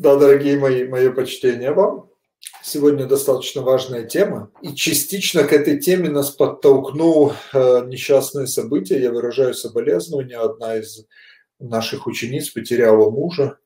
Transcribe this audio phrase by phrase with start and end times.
[0.00, 2.08] Да, дорогие мои, мое почтение вам.
[2.62, 4.50] Сегодня достаточно важная тема.
[4.62, 9.02] И частично к этой теме нас подтолкнул э, несчастное событие.
[9.02, 10.38] Я выражаю соболезнования.
[10.38, 11.04] Одна из
[11.58, 13.58] наших учениц потеряла мужа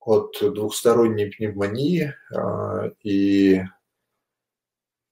[0.00, 2.14] от двухсторонней пневмонии.
[2.34, 3.66] Э, и, э,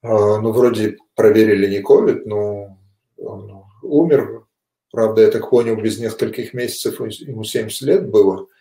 [0.03, 2.79] ну, вроде проверили не ковид, но
[3.19, 4.47] он умер.
[4.91, 8.47] Правда, я так понял, без нескольких месяцев ему 70 лет было–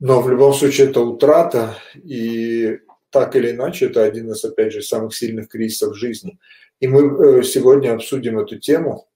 [0.00, 2.78] но в любом случае это утрата, и
[3.10, 6.38] так или иначе это один из, опять же, самых сильных кризисов жизни.
[6.80, 9.06] И мы э, сегодня обсудим эту тему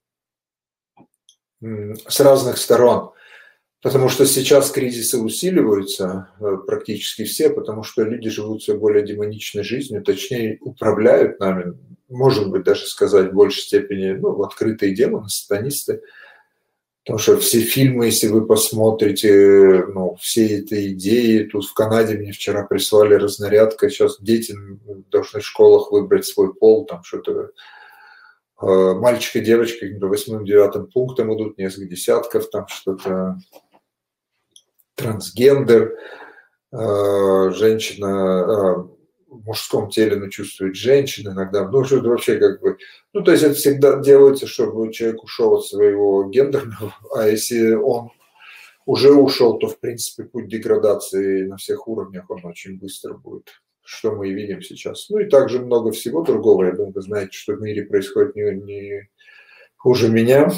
[1.62, 3.12] с разных сторон,
[3.80, 9.64] потому что сейчас кризисы усиливаются э, практически все, потому что люди живут все более демоничной
[9.64, 11.78] жизнью, точнее управляют нами,
[12.10, 16.02] может быть даже сказать в большей степени, ну, открытые демоны, сатанисты–
[17.04, 22.32] Потому что все фильмы, если вы посмотрите, ну, все эти идеи, тут в Канаде мне
[22.32, 24.54] вчера прислали разнарядка, сейчас дети
[25.10, 27.50] должны в школах выбрать свой пол, там что-то
[28.62, 33.36] э, мальчик и девочка до восьмым-девятым пунктам идут, несколько десятков, там что-то.
[34.94, 35.98] Трансгендер,
[36.72, 38.93] э, женщина, э,
[39.38, 41.68] в мужском теле, но чувствует женщина иногда.
[41.68, 42.78] Ну, что это вообще как бы...
[43.12, 48.10] Ну, то есть это всегда делается, чтобы человек ушел от своего гендерного, а если он
[48.86, 53.48] уже ушел, то, в принципе, путь деградации на всех уровнях, он очень быстро будет,
[53.82, 55.08] что мы и видим сейчас.
[55.10, 56.64] Ну и также много всего другого.
[56.64, 59.08] Я думаю, вы знаете, что в мире происходит не, не
[59.76, 60.50] хуже меня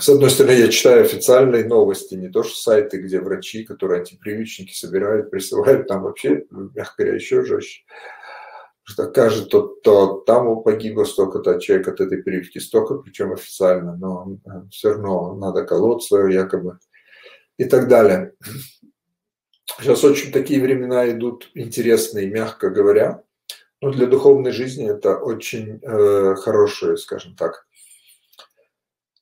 [0.00, 4.72] с одной стороны, я читаю официальные новости, не то что сайты, где врачи, которые антипривычники
[4.72, 7.82] собирают, присылают, там вообще, мягко говоря, еще жестче.
[8.82, 14.36] Что кажется, то, то там погибло столько-то человек от этой прививки, столько, причем официально, но
[14.44, 16.78] э, все равно надо колоть свое якобы
[17.56, 18.32] и так далее.
[19.78, 23.22] Сейчас очень такие времена идут интересные, мягко говоря.
[23.80, 27.66] Но для духовной жизни это очень э, хорошее, скажем так,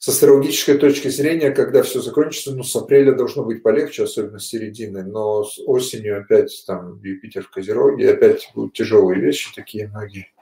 [0.03, 4.49] с астрологической точки зрения, когда все закончится, ну, с апреля должно быть полегче, особенно с
[4.49, 10.33] середины, но с осенью опять там Юпитер в Козероге, опять будут тяжелые вещи такие многие.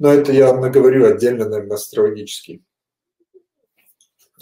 [0.00, 2.64] Но это я наговорю отдельно, наверное, астрологический.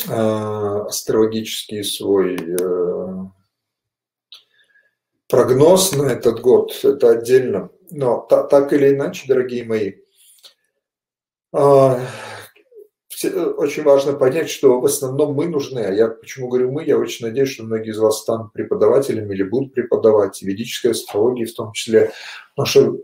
[0.09, 3.25] А, астрологический свой э,
[5.29, 7.69] прогноз на этот год, это отдельно.
[7.91, 9.93] Но так или иначе, дорогие мои,
[11.53, 12.01] а,
[13.25, 15.81] очень важно понять, что в основном мы нужны.
[15.81, 16.85] А я почему говорю мы?
[16.85, 21.55] Я очень надеюсь, что многие из вас станут преподавателями или будут преподавать, ведической астрологии в
[21.55, 22.13] том числе.
[22.55, 22.99] Потому что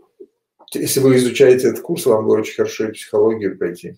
[0.73, 3.97] если вы изучаете этот курс, вам будет очень хорошо и психологию пройти,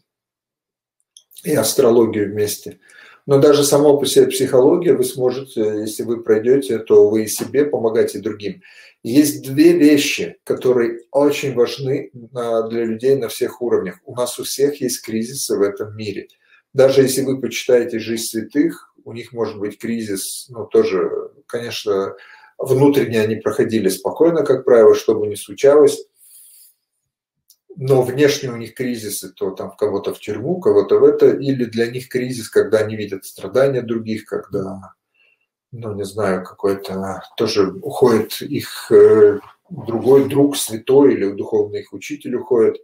[1.43, 2.79] и астрологию вместе.
[3.25, 7.65] Но даже само по себе психология вы сможете, если вы пройдете, то вы и себе
[7.65, 8.61] помогаете другим.
[9.01, 13.99] Есть две вещи, которые очень важны а, для людей на всех уровнях.
[14.05, 16.27] У нас у всех есть кризисы в этом мире.
[16.73, 21.11] Даже если вы почитаете «Жизнь святых», у них может быть кризис, ну, тоже,
[21.45, 22.15] конечно,
[22.57, 26.05] внутренне они проходили спокойно, как правило, что бы ни случалось,
[27.75, 31.89] но внешне у них кризисы, то там кого-то в тюрьму, кого-то в это, или для
[31.89, 34.93] них кризис, когда они видят страдания других, когда
[35.73, 39.39] ну, не знаю, какой-то тоже уходит их э,
[39.69, 42.77] другой друг, святой или духовный их учитель уходит,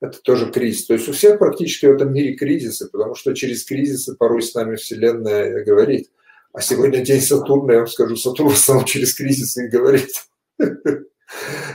[0.00, 0.86] это тоже кризис.
[0.86, 4.52] То есть у всех практически в этом мире кризисы, потому что через кризисы порой с
[4.54, 6.10] нами Вселенная говорит.
[6.52, 10.10] А сегодня день Сатурна, я вам скажу, Сатурн основном через кризисы и говорит.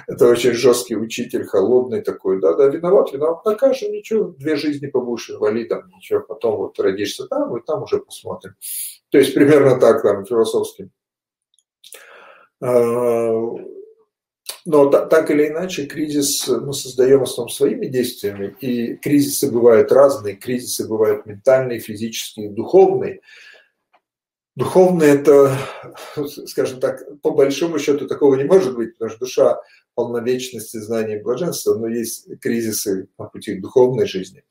[0.08, 2.40] Это очень жесткий учитель, холодный такой.
[2.40, 7.56] Да, да, виноват, виноват, накажем, ничего, две жизни побудешь инвалидом, ничего, потом вот родишься там,
[7.58, 8.56] и там уже посмотрим.
[9.10, 10.90] То есть примерно так там философски.
[12.62, 13.32] А,
[14.66, 20.36] но так или иначе, кризис мы создаем в основном своими действиями, и кризисы бывают разные,
[20.36, 23.22] кризисы бывают ментальные, физические, духовные.
[24.59, 25.58] Духовные– это,
[26.47, 29.62] скажем так, по большому счету такого не может быть, потому что душа
[29.95, 34.44] полновечности, знания и блаженства, но есть кризисы на пути к духовной жизни.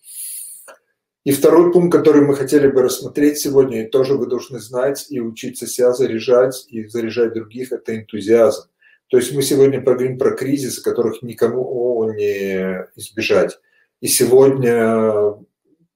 [1.24, 5.20] И второй пункт, который мы хотели бы рассмотреть сегодня, и тоже вы должны знать и
[5.20, 8.62] учиться себя заряжать и заряжать других, это энтузиазм.
[9.08, 13.58] То есть мы сегодня поговорим про кризисы, которых никому не избежать.
[14.00, 15.34] И сегодня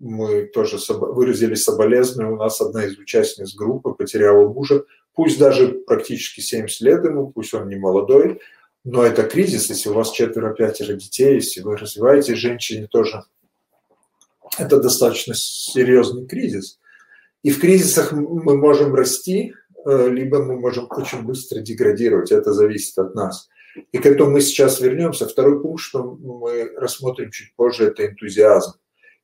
[0.03, 2.35] мы тоже выразили соболезнования.
[2.35, 4.85] У нас одна из участниц группы потеряла мужа,
[5.15, 8.41] пусть даже практически 70 лет ему, пусть он не молодой,
[8.85, 13.23] но это кризис, если у вас четверо-пятеро детей, если вы развиваете женщине тоже,
[14.59, 16.81] это достаточно серьезный кризис.
[17.45, 22.33] И в кризисах мы можем расти, либо мы можем очень быстро деградировать.
[22.33, 23.49] Это зависит от нас.
[23.93, 25.29] И к этому мы сейчас вернемся.
[25.29, 28.75] Второй пункт, что мы рассмотрим чуть позже, это энтузиазм.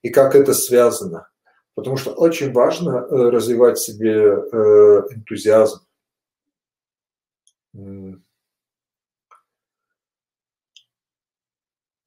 [0.02, 1.28] И как это связано.
[1.74, 5.80] Потому что очень важно развивать в себе энтузиазм.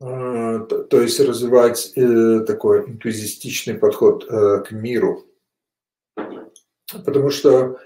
[0.03, 5.27] А, то есть развивать э, такой энтузиастичный подход э, к миру.
[7.05, 7.79] Потому что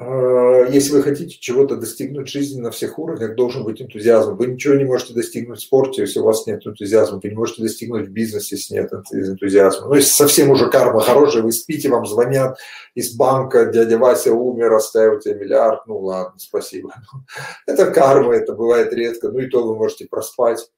[0.00, 4.36] если вы хотите чего-то достигнуть в жизни на всех уровнях, должен быть энтузиазм.
[4.36, 7.18] Вы ничего не можете достигнуть в спорте, если у вас нет энтузиазма.
[7.20, 9.88] Вы не можете достигнуть в бизнесе, если нет энтузиазма.
[9.88, 12.58] Ну, если совсем уже карма хорошая, вы спите, вам звонят
[12.94, 16.94] из банка, дядя Вася умер, оставил тебе миллиард, ну ладно, спасибо.
[17.66, 20.70] Это карма, это бывает редко, ну и то вы можете проспать.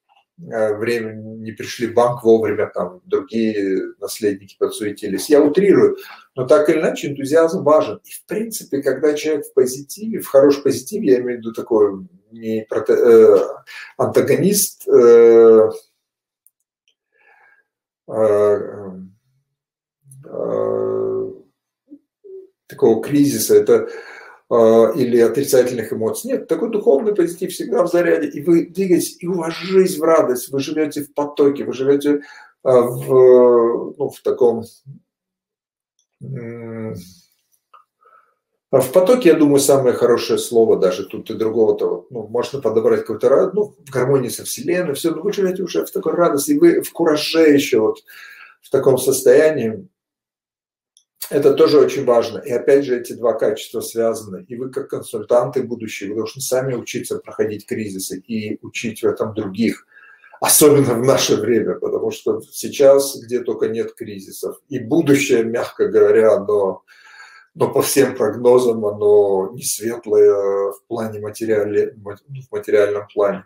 [0.48, 5.28] Э, время не пришли в банк вовремя, там другие наследники подсуетились.
[5.28, 5.98] Я утрирую,
[6.34, 8.00] но так или иначе энтузиазм важен.
[8.04, 12.06] И в принципе, когда человек в позитиве, в хорошем позитиве, я имею в виду такой
[12.31, 13.38] не прото, э,
[13.98, 15.70] антагонист, э,
[18.08, 18.58] э,
[20.25, 21.31] э,
[22.66, 23.88] такого кризиса, это
[24.50, 26.32] или отрицательных эмоций.
[26.32, 30.02] Нет, такой духовный позитив всегда в заряде, и вы двигаетесь, и у вас жизнь в
[30.02, 32.23] радость, вы живете в потоке, вы живете
[32.64, 34.64] а, в, ну, в таком...
[38.73, 42.06] В потоке, я думаю, самое хорошее слово даже тут и другого-то.
[42.11, 45.91] Ну, можно подобрать какой-то ну, в гармонии со Вселенной, все, но вы живете уже в
[45.91, 47.99] такой радости, и вы в кураже еще вот
[48.62, 49.88] в таком состоянии.
[51.28, 52.38] Это тоже очень важно.
[52.38, 54.44] И опять же, эти два качества связаны.
[54.49, 59.34] И вы, как консультанты будущие, вы должны сами учиться проходить кризисы и учить в этом
[59.34, 59.87] других.
[60.40, 64.58] Особенно в наше время, потому что сейчас где только нет кризисов.
[64.70, 66.82] И будущее, мягко говоря, оно,
[67.55, 73.44] но по всем прогнозам, оно не светлое в плане материале, в материальном плане.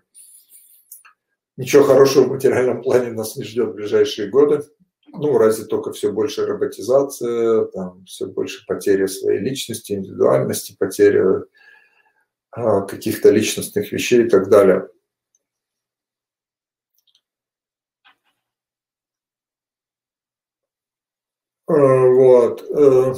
[1.56, 4.62] Ничего хорошего в материальном плане нас не ждет в ближайшие годы
[5.16, 11.44] ну, разве только все больше роботизация, там, все больше потеря своей личности, индивидуальности, потеря
[12.50, 14.88] а, каких-то личностных вещей и так далее.
[21.66, 22.62] А, вот.
[22.70, 23.14] Э,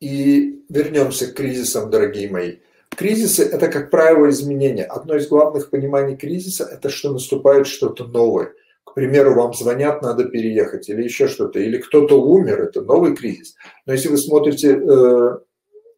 [0.00, 2.58] и вернемся к кризисам, дорогие мои.
[2.90, 4.84] Кризисы– это, как правило, изменения.
[4.84, 8.52] Одно из главных пониманий кризиса– это что наступает что-то новое–
[8.84, 13.54] к примеру, вам звонят, надо переехать, или еще что-то, или кто-то умер, это новый кризис.
[13.86, 15.38] Но если вы смотрите э,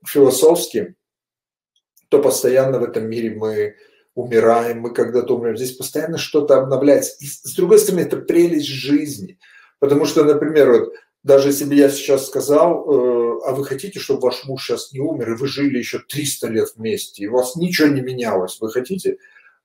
[0.06, 0.94] философски,
[2.08, 3.76] то постоянно в этом мире мы
[4.14, 5.56] умираем, мы когда-то умрем.
[5.56, 7.16] Здесь постоянно что-то обновляется.
[7.20, 9.38] И с другой стороны, это прелесть жизни.
[9.78, 10.92] Потому что, например, вот
[11.22, 15.00] даже если бы я сейчас сказал, э, а вы хотите, чтобы ваш муж сейчас не
[15.00, 18.70] умер, и вы жили еще 300 лет вместе, и у вас ничего не менялось, вы
[18.70, 19.18] хотите?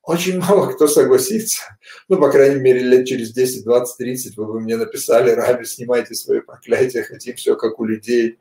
[0.08, 1.64] Очень мало кто согласится.
[2.08, 6.14] Ну, по крайней мере, лет через 10, 20, 30 вы бы мне написали, Раби, снимайте
[6.14, 8.38] свои проклятия, хотим все как у людей.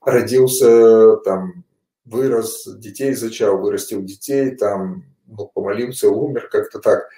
[0.00, 1.64] Родился, там,
[2.04, 7.08] вырос, детей зачал, вырастил детей, там, ну, помолился, умер, как-то так.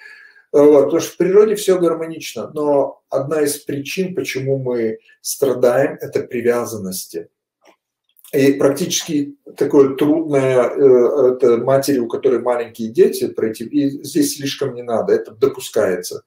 [0.51, 6.21] Вот, потому что в природе все гармонично, но одна из причин, почему мы страдаем, это
[6.21, 7.29] привязанности.
[8.33, 14.73] И практически такое трудное, э, это матери, у которой маленькие дети, пройти, и здесь слишком
[14.73, 16.23] не надо, это допускается.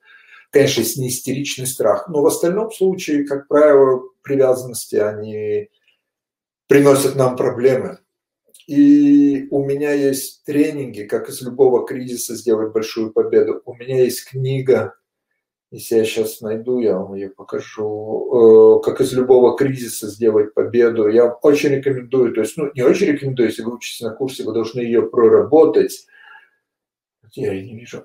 [0.50, 5.69] Конечно, есть не истеричный страх, но в остальном случае, как правило, привязанности, они
[6.67, 7.99] приносят нам проблемы.
[8.67, 13.62] И у меня есть тренинги, как из любого кризиса сделать большую победу.
[13.64, 14.95] У меня есть книга
[15.71, 18.81] если я сейчас найду, я вам ее покажу.
[18.81, 21.09] Э, как из любого кризиса сделать победу.
[21.09, 22.33] Я очень рекомендую.
[22.33, 26.07] То есть, ну, не очень рекомендую, если вы учитесь на курсе, вы должны ее проработать.
[27.35, 28.05] Я ее не вижу.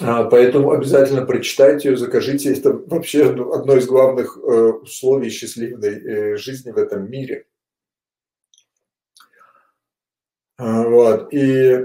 [0.00, 2.52] А, поэтому обязательно прочитайте ее, закажите.
[2.52, 7.46] Это вообще одно из главных э, условий счастливой э, жизни в этом мире.
[10.56, 11.32] А, вот.
[11.32, 11.84] И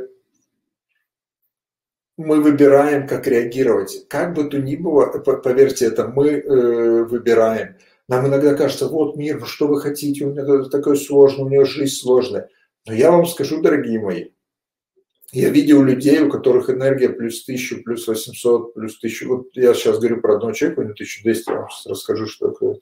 [2.18, 4.08] мы выбираем, как реагировать.
[4.08, 7.78] Как бы то ни было, поверьте, это мы э, выбираем.
[8.08, 11.66] Нам иногда кажется, вот мир, ну что вы хотите, у меня такое сложное, у него
[11.66, 12.50] жизнь сложная.
[12.86, 14.26] Но я вам скажу, дорогие мои,
[15.32, 19.26] я видел людей, у которых энергия плюс 1000, плюс 800, плюс 1000.
[19.28, 22.80] Вот я сейчас говорю про одного человека, у него 1200, я вам расскажу, что такое.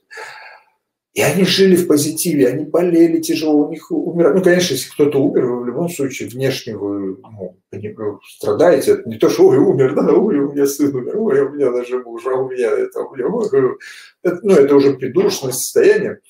[1.14, 4.38] И они жили в позитиве, они болели тяжело, у них умирали.
[4.38, 8.92] Ну, конечно, если кто-то умер, в любом случае внешне вы ну, страдаете.
[8.92, 11.70] Это не то, что ой, умер, да, ой, у меня сын умер, ой, у меня
[11.70, 13.26] даже муж, а у меня это, у меня,
[14.22, 16.20] это, ну, это уже придушенное состояние.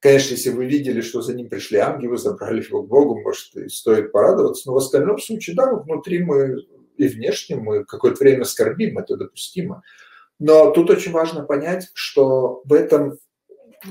[0.00, 3.68] Конечно, если вы видели, что за ним пришли ангелы, забрали его к Богу, может, и
[3.68, 6.56] стоит порадоваться, но в остальном случае, да, внутри мы
[6.96, 9.82] и внешне мы какое-то время скорбим, это допустимо.
[10.40, 13.18] Но тут очень важно понять, что в этом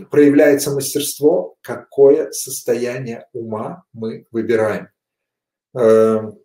[0.10, 4.89] проявляется мастерство, какое состояние ума мы выбираем.
[5.74, 6.39] Эм,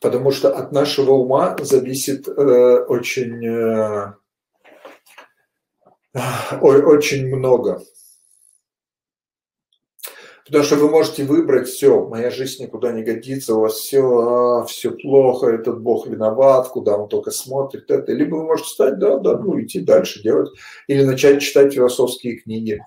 [0.00, 4.12] потому что от нашего ума зависит э, очень, э,
[6.60, 7.82] очень много.
[10.50, 14.64] Потому что вы можете выбрать все, моя жизнь никуда не годится, у вас все, а,
[14.64, 18.10] все плохо, этот Бог виноват, куда он только смотрит, это.
[18.10, 20.50] Либо вы можете стать, да, да, ну, идти дальше делать.
[20.88, 22.82] Или начать читать философские книги.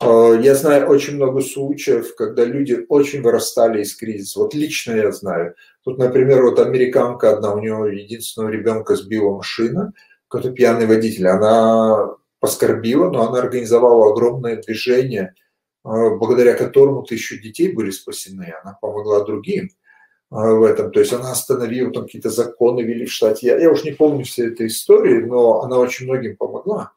[0.00, 4.40] А, я знаю очень много случаев, когда люди очень вырастали из кризиса.
[4.40, 5.54] Вот лично я знаю.
[5.84, 9.92] Тут, например, вот американка одна, у нее единственного ребенка сбила машина,
[10.26, 11.28] какой-то пьяный водитель.
[11.28, 15.32] Она поскорбила, но она организовала огромное движение–
[15.86, 18.52] благодаря которому тысячу детей были спасены.
[18.62, 19.70] Она помогла другим
[20.30, 20.90] а, в этом.
[20.90, 23.46] То есть она остановила, там какие-то законы ввели в штате.
[23.46, 26.92] Я, я уж не помню все этой истории, но она очень многим помогла.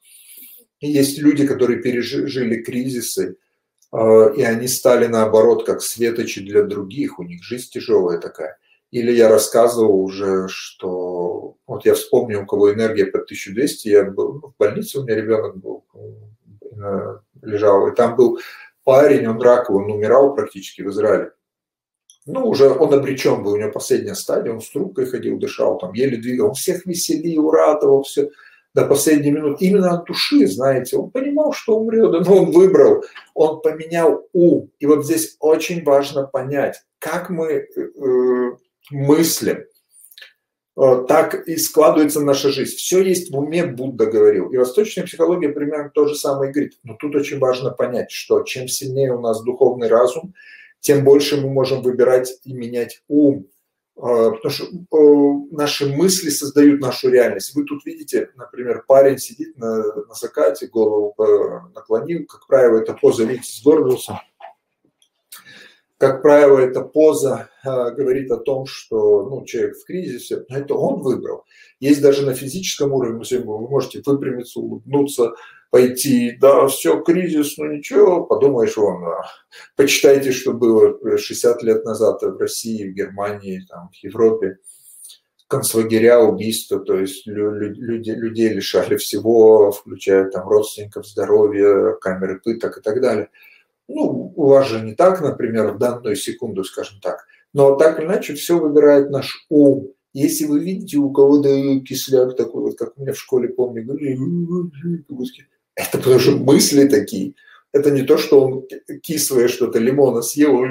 [0.79, 3.37] И есть люди, которые пережили кризисы,
[3.91, 8.57] а, и они стали наоборот как светочи для других, у них жизнь тяжелая такая.
[8.91, 14.41] Или я рассказывал уже, что вот я вспомнил, у кого энергия под 1200, я был
[14.41, 18.39] в больнице, у меня ребенок был, э, лежал, и там был
[18.89, 21.31] парень, он раковый, он умирал практически в Израиле.
[22.25, 25.93] Ну, уже он обречен был, у него последняя стадия, он с трубкой ходил, дышал, там
[25.93, 28.31] еле двигал, он всех веселил, радовал, все
[28.73, 29.63] до последней минуты.
[29.65, 33.03] Именно от души, знаете, он понимал, что умрет, но он выбрал,
[33.35, 34.71] он поменял ум.
[34.79, 38.51] И вот здесь очень важно понять, как мы э, э
[38.89, 39.65] мыслим,
[40.79, 42.75] так и складывается наша жизнь.
[42.77, 44.49] Все есть в уме, Будда говорил.
[44.49, 46.77] И восточная психология примерно то же самое говорит.
[46.83, 50.33] Но тут очень важно понять, что чем сильнее у нас духовный разум,
[50.79, 53.47] тем больше мы можем выбирать и менять ум.
[53.97, 57.53] Э, потому что э, наши мысли создают нашу реальность.
[57.55, 61.13] Вы тут видите, например, парень сидит на, на закате, голову
[61.75, 64.21] наклонил, как правило, это поза, видите, сгорбился
[65.99, 70.73] как правило, эта поза э, говорит о том, что ну, человек в кризисе, но это
[70.73, 71.43] он выбрал.
[71.81, 75.33] Есть даже на физическом уровне, вы можете выпрямиться, улыбнуться,
[75.71, 79.25] пойти, да, все, кризис, ну ничего, подумаешь, вон, а,
[79.75, 84.57] почитайте, что было 60 лет назад в России, в Германии, там, в Европе,
[85.47, 92.81] концлагеря, убийства, то есть люди, людей лишали всего, включая там родственников, здоровья, камеры пыток и
[92.81, 93.27] так далее–
[93.89, 97.25] ну, у вас же не так, например, в данную секунду, скажем так.
[97.53, 99.91] Но так или иначе все выбирает наш ум.
[100.13, 104.17] Если вы видите у кого-то кисляк такой, вот как у меня в школе, помню, говорили,
[105.75, 107.33] это потому что мысли такие.
[107.71, 108.67] Это не то, что он
[109.01, 110.65] кислое что-то, лимона съел.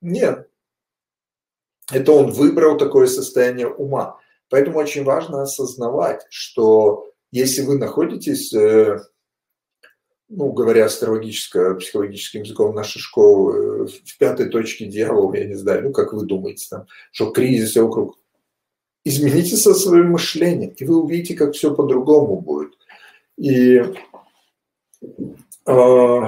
[0.00, 0.48] Нет.
[1.92, 4.18] Это он выбрал такое состояние ума.
[4.50, 8.98] Поэтому очень важно осознавать, что если вы находитесь э,
[10.28, 15.92] ну, говоря астрологическо-психологическим языком нашей школы, э, в пятой точке дьявола, я не знаю, ну,
[15.92, 18.18] как вы думаете, там, что кризис вокруг.
[19.04, 22.72] Измените со своим мышлением, и вы увидите, как все по-другому будет.
[23.36, 23.84] И,
[25.66, 26.20] э,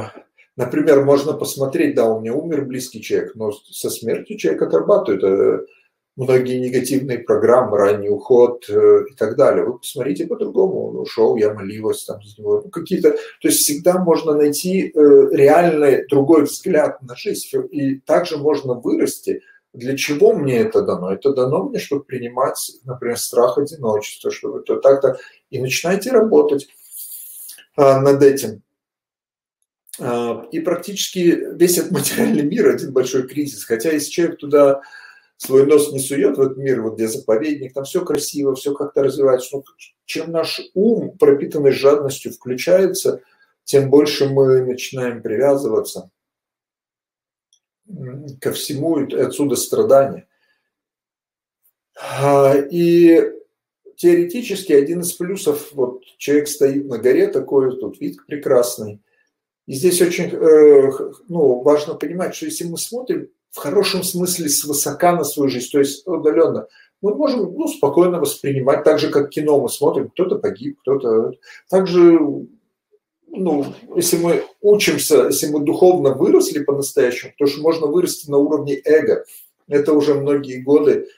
[0.57, 5.67] например, можно посмотреть, да, у меня умер близкий человек, но со смертью человек отрабатывает э,
[6.19, 9.65] многие негативные программы, ранний уход э, и так далее.
[9.65, 12.63] Вы посмотрите по-другому, он ушел, я молилась там за него.
[12.65, 17.47] Ну, какие-то, то есть всегда можно найти э, реальный другой взгляд на жизнь.
[17.71, 19.43] И также можно вырасти.
[19.73, 21.13] Для чего мне это дано?
[21.13, 25.19] Это дано мне, чтобы принимать, например, страх одиночества, чтобы это так-то.
[25.51, 26.67] И начинайте работать
[27.77, 28.63] а, над этим.
[30.01, 33.65] А, и практически весь этот материальный мир один большой кризис.
[33.65, 34.81] Хотя если человек туда
[35.38, 39.04] свой нос не сует в этот мир, вот где заповедник, там все красиво, все как-то
[39.04, 39.57] развивается.
[39.57, 39.64] Но
[40.04, 43.23] чем наш ум, пропитанный жадностью, включается,
[43.64, 46.11] тем больше мы начинаем привязываться
[48.40, 50.28] ко всему, и отсюда страдания.
[51.95, 53.33] А, и
[53.97, 59.00] теоретически один из плюсов, вот человек стоит на горе такой, тут вид прекрасный.
[59.66, 65.12] И здесь очень э, ну, важно понимать, что если мы смотрим в хорошем смысле свысока
[65.12, 66.67] на свою жизнь, то есть удаленно,
[67.00, 71.33] мы можем ну, спокойно воспринимать, так же, как кино мы смотрим, кто-то погиб, кто-то...
[71.71, 72.19] Также,
[73.28, 73.64] ну,
[73.95, 79.25] если мы учимся, если мы духовно выросли по-настоящему, то что можно вырасти на уровне эго.
[79.69, 81.09] Это уже многие годы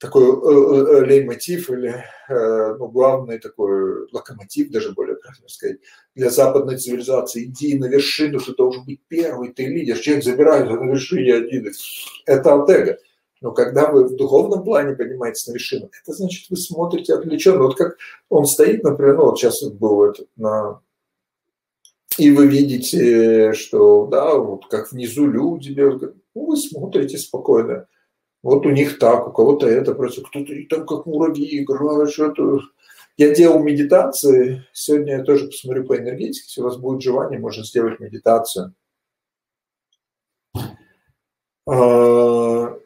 [0.00, 5.78] такой э, леймотив или ну, главный такой локомотив, даже более правильно сказать,
[6.14, 7.44] для западной цивилизации.
[7.44, 9.98] Иди на вершину, ты должен быть первый, ты лидер.
[9.98, 11.70] Человек забирает на вершине один.
[12.26, 12.98] Это алтега.
[13.40, 17.62] Но когда вы в духовном плане поднимаетесь на вершину, это значит, вы смотрите отвлеченно.
[17.64, 17.96] Вот как
[18.28, 20.80] он стоит, например, ну вот сейчас был этот на
[22.18, 27.86] и вы видите, что, да, вот как внизу люди ну, вы смотрите спокойно.
[28.42, 32.60] Вот у них так, у кого-то это, просто кто-то там как муравьи играют, что-то.
[33.16, 37.64] Я делал медитации, сегодня я тоже посмотрю по энергетике, если у вас будет желание, можно
[37.64, 38.74] сделать медитацию.
[41.66, 42.78] А,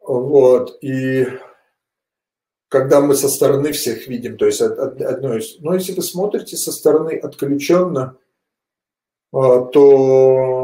[0.00, 1.26] вот, и
[2.68, 5.58] когда мы со стороны всех видим, то есть одно из...
[5.58, 8.16] Но если вы смотрите со стороны отключенно,
[9.32, 10.57] а, то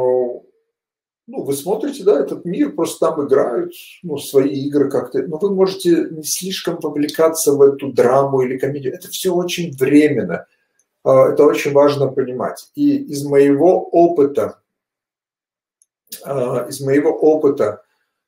[1.26, 5.22] ну, вы смотрите, да, этот мир, просто там играют ну, свои игры как-то.
[5.22, 8.94] Но вы можете не слишком вовлекаться в эту драму или комедию.
[8.94, 10.46] Это все очень временно.
[11.02, 12.68] А, это очень важно понимать.
[12.74, 14.60] И из моего опыта,
[16.24, 17.82] а, из моего опыта,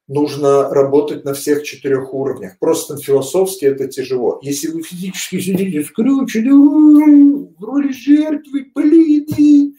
[0.09, 2.59] нужно работать на всех четырех уровнях.
[2.59, 4.39] Просто философски это тяжело.
[4.41, 9.75] Если вы физически сидите скрючены, в роли жертвы, политики,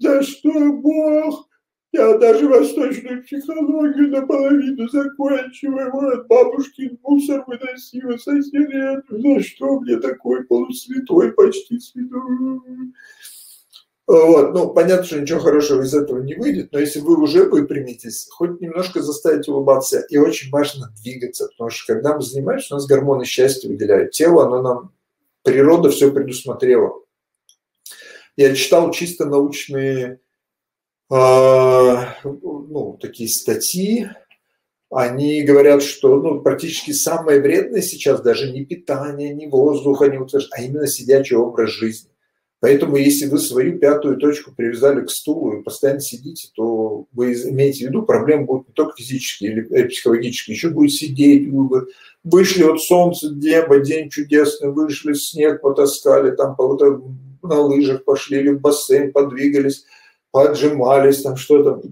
[0.00, 0.22] за
[0.72, 1.46] Бог?
[1.92, 5.90] Я даже восточную психологию наполовину закончила.
[5.92, 9.02] Вот бабушкин мусор выносила соседи.
[9.08, 12.60] За что мне такой полусвятой, почти святой?
[14.06, 14.52] Вот.
[14.54, 18.60] Ну, понятно, что ничего хорошего из этого не выйдет, но если вы уже выпрямитесь, хоть
[18.60, 23.24] немножко заставить улыбаться, и очень важно двигаться, потому что когда мы занимаемся, у нас гормоны
[23.24, 24.10] счастья выделяют.
[24.10, 24.92] Тело, оно нам,
[25.44, 26.92] природа все предусмотрела.
[28.40, 30.18] Я читал чисто научные,
[31.12, 31.14] э,
[32.24, 34.08] ну, такие статьи,
[34.90, 40.62] они говорят, что ну, практически самое вредное сейчас даже не питание, не воздух, они а
[40.62, 42.08] именно сидячий образ жизни.
[42.60, 47.84] Поэтому, если вы свою пятую точку привязали к стулу и постоянно сидите, то вы имеете
[47.84, 51.88] в виду, проблемы будут не только физические или психологические, еще будет сидеть, вы
[52.24, 57.02] вышли от солнца, небо, день чудесный, вышли, снег потаскали, там кого-то
[57.42, 59.84] на лыжах пошли или в бассейн, подвигались,
[60.30, 61.82] поджимались, там что-то.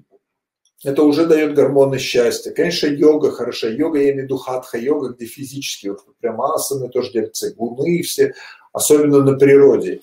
[0.84, 2.52] Это уже дает гормоны счастья.
[2.52, 3.68] Конечно, йога хороша.
[3.68, 8.34] Йога, я имею в виду хатха-йога, где физически, вот прям асаны тоже делятся, гуны все,
[8.72, 10.02] особенно на природе.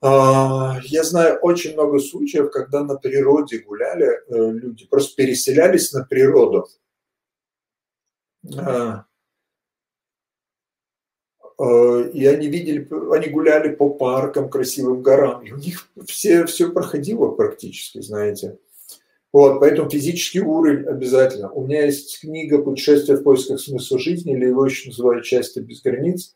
[0.00, 6.04] А, я знаю очень много случаев, когда на природе гуляли э, люди, просто переселялись на
[6.04, 6.68] природу.
[8.56, 9.15] А, э,
[11.58, 17.30] и они видели, они гуляли по паркам, красивым горам, и у них все, все проходило
[17.30, 18.58] практически, знаете.
[19.32, 21.50] Вот, поэтому физический уровень обязательно.
[21.50, 25.82] У меня есть книга «Путешествие в поисках смысла жизни», или его еще называют «Счастье без
[25.82, 26.34] границ».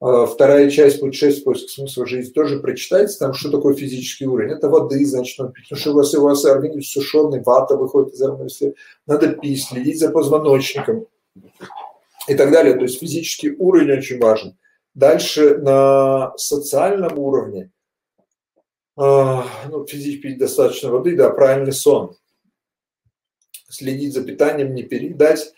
[0.00, 4.52] А, вторая часть «Путешествие в поисках смысла жизни» тоже прочитайте, там что такое физический уровень.
[4.52, 8.14] Это воды, значит, надо пить, потому что у вас, у вас организм сушеный, вата выходит
[8.14, 8.72] из организма,
[9.06, 11.06] надо пить, следить за позвоночником
[12.28, 12.74] и так далее.
[12.74, 14.58] То есть физический уровень очень важен.
[14.94, 17.70] Дальше на социальном уровне,
[18.96, 22.16] а, ну, физически пить достаточно воды, да, правильный сон.
[23.68, 25.52] Следить за питанием, не передать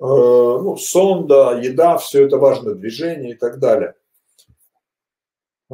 [0.00, 3.94] Э, ну, сон, да, еда, все это важно, движение и так далее.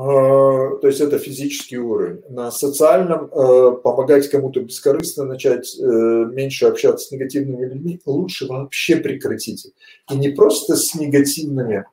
[0.01, 2.23] Э, то есть это физический уровень.
[2.31, 9.71] На социальном э, помогать кому-то бескорыстно, начать меньше общаться с негативными людьми, лучше вообще прекратите.
[10.11, 11.85] И не просто с негативными,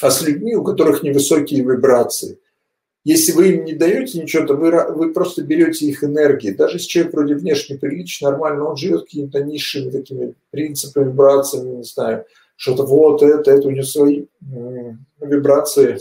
[0.00, 2.38] а с людьми, у которых невысокие вибрации.
[3.04, 6.52] Если вы им не даете ничего, то вы, вы просто берете их энергии.
[6.52, 11.82] Даже если человек вроде внешне прилично, нормально, он живет какими-то низшими такими принципами, вибрациями, не
[11.82, 12.24] знаю,
[12.56, 14.26] что-то вот это, это у него свои
[15.20, 15.98] вибрации,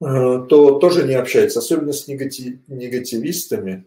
[0.00, 3.84] то тоже не общается, особенно с негатив, негативистами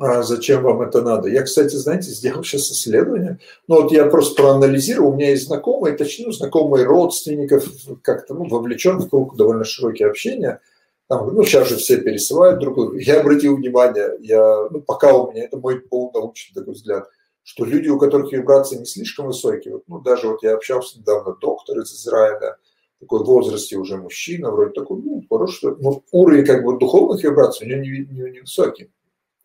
[0.00, 1.28] а зачем вам это надо.
[1.28, 3.38] Я, кстати, знаете, сделал сейчас исследование.
[3.68, 7.68] Ну, вот я просто проанализировал, у меня есть знакомые, точнее, ну, знакомые родственников,
[8.02, 10.60] как-то ну, вовлечен в круг довольно широкие общения.
[11.08, 12.98] Там, ну, сейчас же все пересылают друг друга.
[12.98, 17.06] Я обратил внимание, я, ну, пока у меня, это мой полунаучный такой взгляд,
[17.42, 21.36] что люди, у которых вибрации не слишком высокие, вот, ну, даже вот я общался недавно,
[21.38, 22.56] доктор из Израиля,
[23.02, 27.66] такой в возрасте уже мужчина, вроде такой, ну, хороший, но уровень как бы духовных вибраций
[27.66, 28.40] у него не, не, не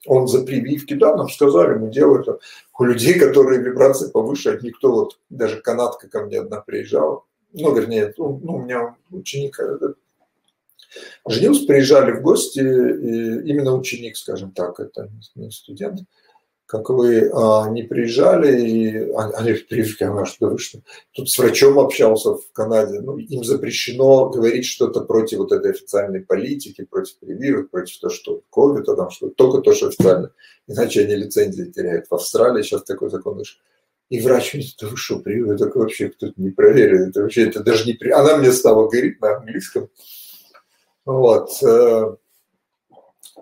[0.06, 2.39] он за прививки, да, нам сказали, мы делаем это.
[2.78, 8.13] У людей, которые вибрации повыше, никто вот, даже канатка ко мне одна приезжала, ну, вернее,
[8.17, 9.93] ну, ну у меня ученик, э,
[11.28, 16.02] женился, приезжали в гости, именно ученик, скажем так, это не студент,
[16.67, 20.58] как вы, а, они приезжали, и они приехали, она что вы
[21.13, 26.19] тут с врачом общался в Канаде, ну, им запрещено говорить что-то против вот этой официальной
[26.19, 30.32] политики, против прививок, против того, что ковида, там что только то, что официально,
[30.67, 32.08] иначе они лицензии теряют.
[32.10, 33.58] В Австралии сейчас такой закон вышел.
[34.10, 37.63] И врач мне, да вы что, прививка, так вообще кто-то не проверил, это вообще, это
[37.63, 37.93] даже не...
[37.93, 38.10] При...
[38.10, 39.89] Она мне стала говорить на английском,
[41.06, 42.15] вот, э,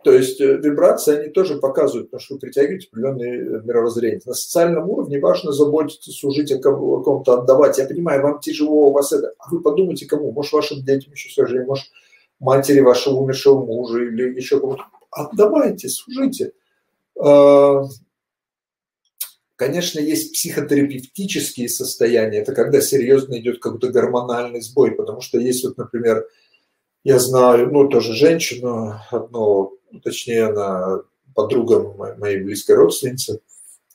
[0.04, 4.22] то есть э, вибрации, они тоже показывают, потому что вы притягиваете определенные э, мировоззрения.
[4.26, 7.78] На социальном уровне важно заботиться, служить о ком-то, отдавать.
[7.78, 9.34] Я понимаю, вам тяжело, у вас это.
[9.40, 10.32] А вы подумайте, кому?
[10.32, 11.86] Может, вашим детям еще сложнее, может,
[12.40, 14.84] матери вашего умершего мужа или еще кому-то.
[15.12, 16.52] Отдавайте, служите.
[17.18, 17.84] А,
[19.56, 22.40] конечно, есть психотерапевтические состояния.
[22.40, 26.28] Это когда серьезно идет какой-то гормональный сбой, потому что есть вот, например,
[27.04, 31.02] я знаю, ну, тоже женщину, одну ну, точнее, она
[31.34, 33.42] подруга моей близкой родственницы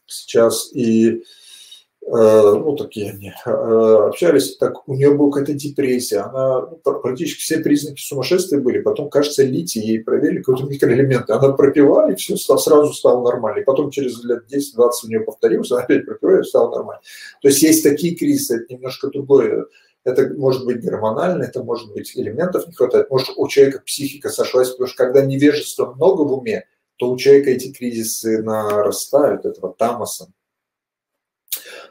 [0.06, 1.20] сейчас, и э,
[2.06, 7.60] ну, такие они э, общались, так у нее была какая-то депрессия, она ну, практически все
[7.60, 12.92] признаки сумасшествия были, потом, кажется, литий ей проверили какой-то микроэлемент, она пропила, и все сразу
[12.92, 16.74] стало нормально, и потом через лет 10-20 у нее повторился, она опять пропила, и стало
[16.74, 17.02] нормально.
[17.40, 19.66] То есть есть такие кризисы, это немножко другое
[20.04, 24.70] это может быть гормонально, это может быть элементов не хватает, может у человека психика сошлась,
[24.70, 26.64] потому что когда невежества много в уме,
[26.96, 30.32] то у человека эти кризисы нарастают, этого тамаса.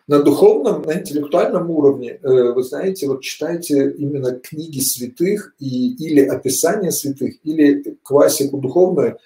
[0.07, 6.25] На духовном, на интеллектуальном уровне, э, вы знаете, вот читайте именно книги святых и, или
[6.25, 9.19] описания святых, или классику духовную,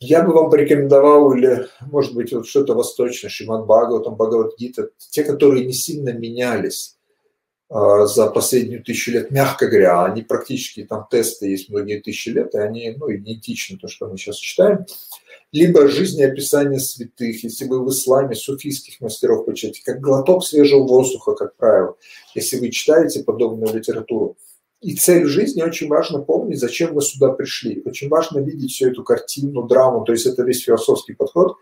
[0.00, 5.66] я бы вам порекомендовал, или, может быть, вот что-то восточное, Шиман Бхагаватам, Бхагавадгита, те, которые
[5.66, 6.96] не сильно менялись
[7.72, 12.58] за последнюю тысячу лет, мягко говоря, они практически, там тесты есть многие тысячи лет, и
[12.58, 14.84] они ну, идентичны, то, что мы сейчас читаем.
[15.52, 21.56] Либо жизнеописание святых, если вы в исламе суфийских мастеров почитаете, как глоток свежего воздуха, как
[21.56, 21.96] правило,
[22.34, 24.36] если вы читаете подобную литературу.
[24.82, 27.80] И цель жизни очень важно помнить, зачем вы сюда пришли.
[27.86, 31.56] Очень важно видеть всю эту картину, драму, то есть это весь философский подход,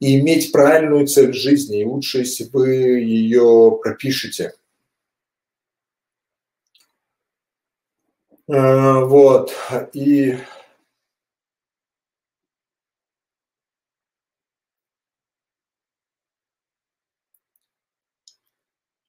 [0.00, 1.80] и иметь правильную цель жизни.
[1.80, 2.68] И лучше, если вы
[3.00, 4.52] ее пропишете–
[8.48, 9.52] вот,
[9.92, 10.38] и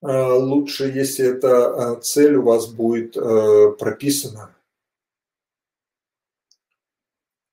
[0.01, 3.13] э, лучше, если эта э, цель у вас будет
[3.77, 4.55] прописана,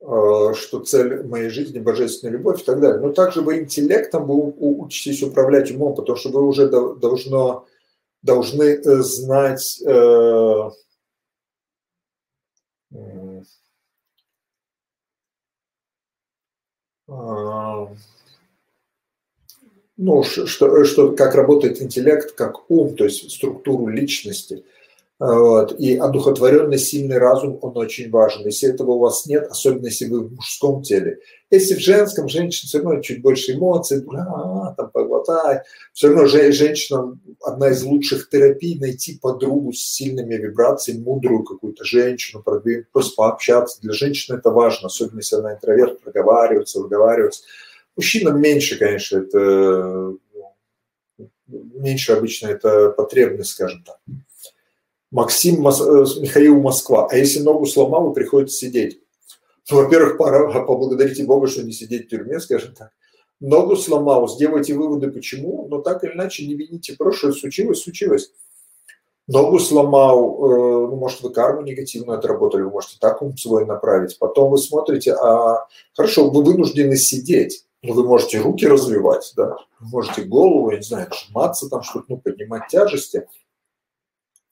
[0.00, 3.00] что цель моей жизни– божественная любовь и так далее.
[3.00, 7.66] Но также вы интеллектом вы учитесь управлять умом, потому что вы уже должно,
[8.22, 9.82] должны знать
[19.96, 24.64] ну, что, что, как работает интеллект, как ум, то есть структуру личности.
[25.20, 25.78] Вот.
[25.78, 28.44] И одухотворенный сильный разум, он очень важен.
[28.44, 31.18] Если этого у вас нет, особенно если вы в мужском теле.
[31.50, 35.60] Если в женском, женщина все равно чуть больше эмоций, а, там поглотай.
[35.92, 42.42] Все равно женщина одна из лучших терапий найти подругу с сильными вибрациями, мудрую какую-то женщину,
[42.42, 43.80] продвинуть, просто пообщаться.
[43.82, 47.44] Для женщины это важно, особенно если она интроверт, проговариваться, выговариваться.
[47.96, 50.16] Мужчинам меньше, конечно, это
[51.16, 53.98] ну, меньше обычно это потребность, скажем так.
[55.14, 55.80] Максим Мос...
[55.80, 57.06] Э, Михаил Москва.
[57.08, 59.00] А если ногу сломал, приходится сидеть.
[59.70, 62.90] Ну, во-первых, пора поблагодарите Бога, что не сидеть в тюрьме, скажем так.
[63.38, 68.32] Ногу сломал, сделайте выводы, почему, но так или иначе не вините прошлое, случилось, случилось.
[69.28, 74.18] Ногу сломал, э, ну, может, вы карму негативную отработали, вы можете так ум свой направить.
[74.18, 79.90] Потом вы смотрите, а хорошо, вы вынуждены сидеть, но вы можете руки развивать, да, вы
[79.90, 83.28] можете голову, я не знаю, сжиматься там, что-то, ну, поднимать тяжести–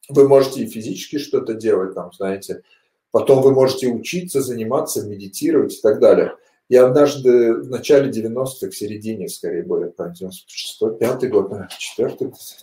[0.08, 2.62] вы можете и физически что-то делать, там, знаете,
[3.10, 6.36] потом вы можете учиться, заниматься, медитировать и так далее.
[6.68, 12.16] Я однажды в начале 90-х, в середине, скорее более, 96 5 год, наверное, 4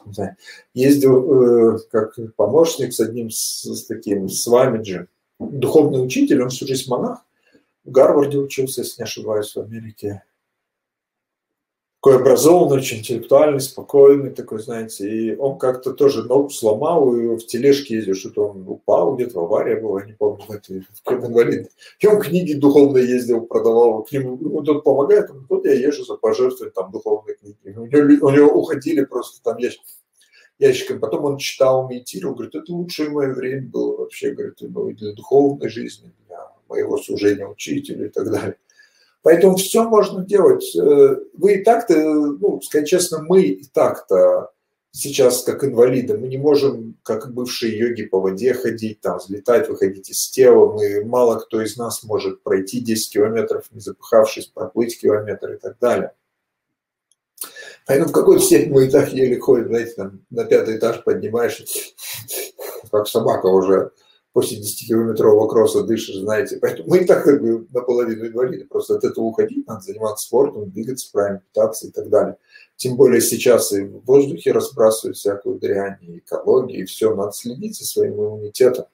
[0.06, 0.36] не знаю,
[0.73, 5.08] ездил э, как помощник с одним, с, с таким Свамиджи,
[5.39, 7.23] духовный учитель, он всю жизнь монах,
[7.84, 10.23] в Гарварде учился, если не ошибаюсь, в Америке
[12.02, 17.46] такой образованный, очень интеллектуальный, спокойный такой, знаете, и он как-то тоже ногу сломал, и в
[17.46, 21.70] тележке ездил, что-то он упал, где-то авария была, не помню, это инвалид.
[22.00, 26.06] И он книги духовные ездил, продавал, к нему ну, тот помогает, он, вот я езжу
[26.06, 27.58] за пожертвовать там духовные книги.
[27.76, 29.70] У него, у него уходили просто там, я
[30.58, 31.00] ящиками.
[31.00, 36.14] Потом он читал, медитировал, говорит, это лучшее мое время было вообще, говорит, для духовной жизни,
[36.28, 38.58] для моего служения учителю и так далее.
[39.21, 40.75] Поэтому все можно делать.
[40.75, 44.51] Э, вы и так-то, ну, сказать честно, мы и так-то
[44.91, 50.10] сейчас как инвалиды, мы не можем, как бывшие йоги, по воде ходить, там, взлетать, выходить
[50.10, 50.73] из тела.
[50.73, 55.77] Мы, мало кто из нас может пройти 10 километров, не запыхавшись, проплыть километр и так
[55.79, 56.13] далее.
[57.86, 61.65] Поэтому в какой-то степени мы и так еле ходим, знаете, там, на пятый этаж поднимаешься,
[62.91, 63.91] как собака уже
[64.34, 66.58] после 10-километрового кросса дышишь, знаете.
[66.62, 68.65] Поэтому мы и так как бы наполовину инвалиды.
[68.65, 72.38] Просто от этого уходить надо, заниматься спортом, двигаться правильно, питаться и так далее.
[72.76, 77.13] Тем более сейчас и в воздухе разбрасывают всякую дрянь, и экологию, и все.
[77.15, 78.86] Надо следить за своим иммунитетом.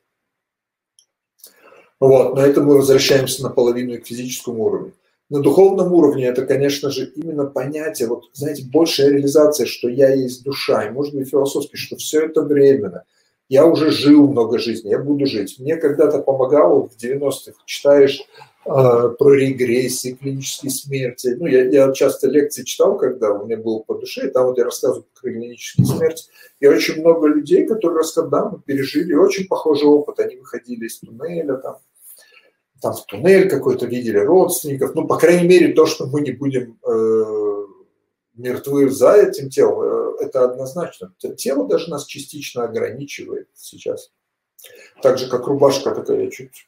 [1.99, 4.93] Вот, на этом мы возвращаемся наполовину к физическому уровню.
[5.29, 10.43] На духовном уровне это, конечно же, именно понятие, вот, знаете, большая реализация, что я есть
[10.43, 13.03] душа, и, может быть, философски, что все это временно–
[13.47, 15.57] я уже жил много жизней, я буду жить.
[15.59, 18.21] Мне когда-то помогало в 90-х, читаешь
[18.65, 21.35] э, про регрессии, клинические смерти.
[21.39, 24.57] Ну, я, я часто лекции читал, когда у меня было по душе, и там вот
[24.57, 26.25] я рассказывал про клинические смерти.
[26.59, 30.19] И очень много людей, которые рассказывают, да, пережили очень похожий опыт.
[30.19, 31.77] Они выходили из туннеля, там,
[32.81, 34.95] там в туннель какой-то видели родственников.
[34.95, 37.65] Ну, по крайней мере, то, что мы не будем э,
[38.35, 41.13] мертвы за этим телом, э, это однозначно.
[41.37, 44.11] Тело даже нас частично ограничивает сейчас.
[45.01, 46.67] Так же, как рубашка такая, чуть,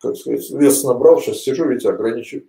[0.00, 2.46] как сказать, вес набрал, сейчас сижу, видите, ограничиваю.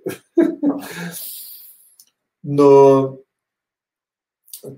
[2.44, 3.20] Но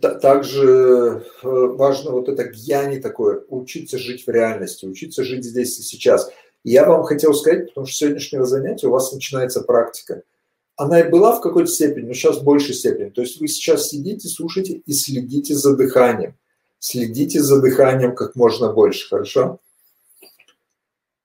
[0.01, 5.81] также э, важно вот это гьяни такое, учиться жить в реальности, учиться жить здесь и
[5.81, 6.29] сейчас.
[6.63, 10.23] Я вам хотел сказать, потому что с сегодняшнего занятия у вас начинается практика–
[10.77, 13.09] она и была в какой-то степени, но сейчас в большей степени.
[13.09, 16.35] То есть вы сейчас сидите, слушайте и следите за дыханием.
[16.79, 19.59] Следите за дыханием как можно больше, хорошо?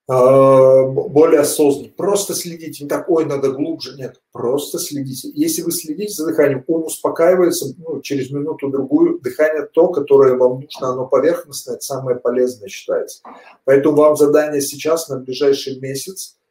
[0.09, 1.91] А, более осознанно.
[1.95, 2.85] Просто следите.
[2.85, 3.95] Не так, ой, надо глубже.
[3.99, 5.31] Нет, просто следите.
[5.35, 10.89] Если вы следите за дыханием, ум успокаивается, ну, через минуту-другую дыхание то, которое вам нужно,
[10.89, 13.23] оно поверхностное, это самое полезное считается.
[13.65, 16.37] Поэтому вам задание сейчас на ближайший месяц–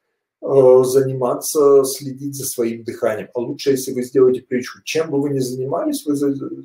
[0.41, 3.29] заниматься, следить за своим дыханием.
[3.33, 6.15] А лучше, если вы сделаете привычку, чем бы вы ни занимались, вы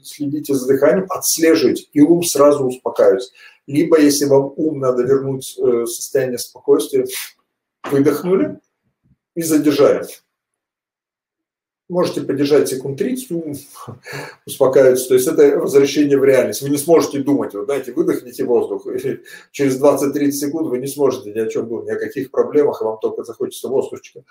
[0.02, 3.32] следите за дыханием, отслеживаете, и ум сразу успокаивается.
[3.66, 7.06] Либо, если вам ум надо вернуть э, состояние спокойствия,
[7.90, 8.60] выдохнули
[9.34, 10.06] и задержали
[11.88, 13.54] можете подержать секунд 30, ум
[14.46, 15.08] успокаивается.
[15.08, 16.62] То есть это возвращение в реальность.
[16.62, 19.20] Вы не сможете думать, вы знаете, выдохните воздух, и
[19.52, 22.98] через 20-30 секунд вы не сможете ни о чем думать, ни о каких проблемах, вам
[23.00, 24.24] только захочется воздухчика,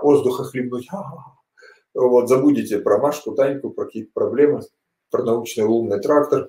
[0.00, 0.88] воздуха хлебнуть.
[1.94, 4.62] Вот, забудете про Машку, Таньку, про какие-то проблемы,
[5.10, 6.48] про научный лунный трактор.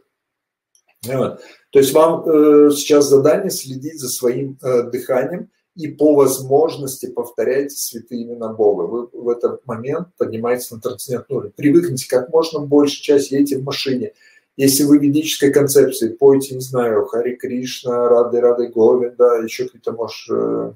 [1.06, 1.42] Вот.
[1.72, 7.76] То есть вам э, сейчас задание следить за своим э, дыханием– и по возможности повторяйте
[7.76, 8.84] святые имена Бога.
[8.84, 11.54] Вы в этот момент поднимаетесь на трансцендентный уровень.
[11.56, 14.14] Привыкните как можно больше часть, едете в машине.
[14.56, 20.30] Если вы ведической концепции, пойте, не знаю, Хари Кришна, Рады Рады Говинда, еще какие-то, может,
[20.30, 20.74] э,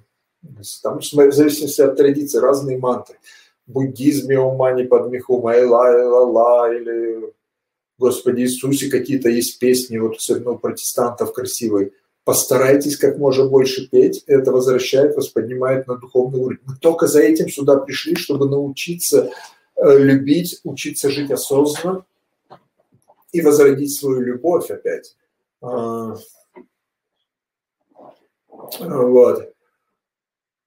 [0.81, 3.17] там, в зависимости от традиции, разные мантры.
[3.67, 7.33] В буддизме Умани Падмиху, Майла, Ла, или
[7.99, 11.91] Господи Иисусе какие-то есть песни, вот особенно у протестантов красивые–
[12.27, 16.59] постарайтесь как можно больше петь, это возвращает вас, поднимает на духовный уровень.
[16.65, 19.31] Мы только за этим сюда пришли, чтобы научиться
[19.77, 22.03] э, любить, учиться жить осознанно
[23.31, 25.15] и возродить свою любовь опять.
[25.61, 26.17] А,
[28.81, 29.53] вот.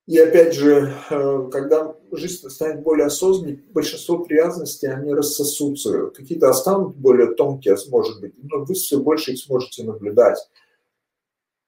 [0.06, 6.06] И опять же, э, когда жизнь станет более осознанной, большинство привязанностей, они рассосутся.
[6.06, 10.38] Какие-то останут более тонкие, может быть, но вы все больше их сможете наблюдать.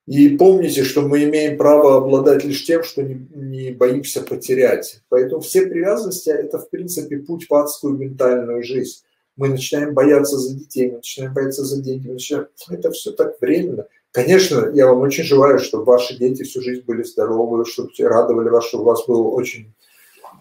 [0.05, 5.01] И помните, что мы имеем право обладать лишь тем, что не, не боимся потерять.
[5.07, 9.03] Поэтому все привязанности– это, в принципе, путь в адскую ментальную жизнь.
[9.37, 12.47] Мы начинаем бояться за детей, мы начинаем бояться за деньги, мы начинаем...
[12.69, 13.87] это все так временно.
[14.11, 18.65] Конечно, я вам очень желаю, чтобы ваши дети всю жизнь были здоровы, чтобы радовали вас,
[18.65, 19.73] чтобы у вас было очень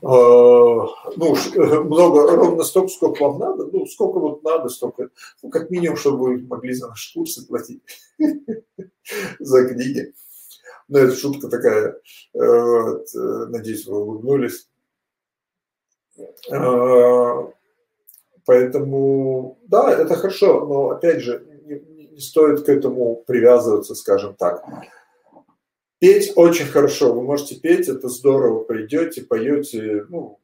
[0.03, 1.37] ну,
[1.85, 5.11] много, ровно столько, сколько вам надо, ну, сколько вот надо, столько,
[5.43, 7.83] ну, как минимум, чтобы вы могли за наши курсы платить,
[9.39, 10.13] за книги.
[10.89, 12.01] Ну, это шутка такая,
[12.35, 14.69] э, вот, э, надеюсь, вы улыбнулись.
[18.45, 24.65] Поэтому, да, это хорошо, но, опять же, не, не стоит к этому привязываться, скажем так.
[26.03, 30.41] Петь очень хорошо, вы можете петь, это здорово, придете, поете, ну,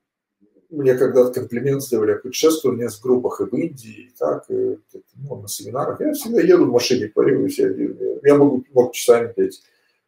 [0.71, 4.79] мне когда-то комплимент сделали, я путешествую в группах и в Индии, и так, и,
[5.17, 6.01] ну, на семинарах.
[6.01, 7.71] Я всегда еду в машине, парируюсь, я,
[8.23, 9.61] я могу, могу часами петь.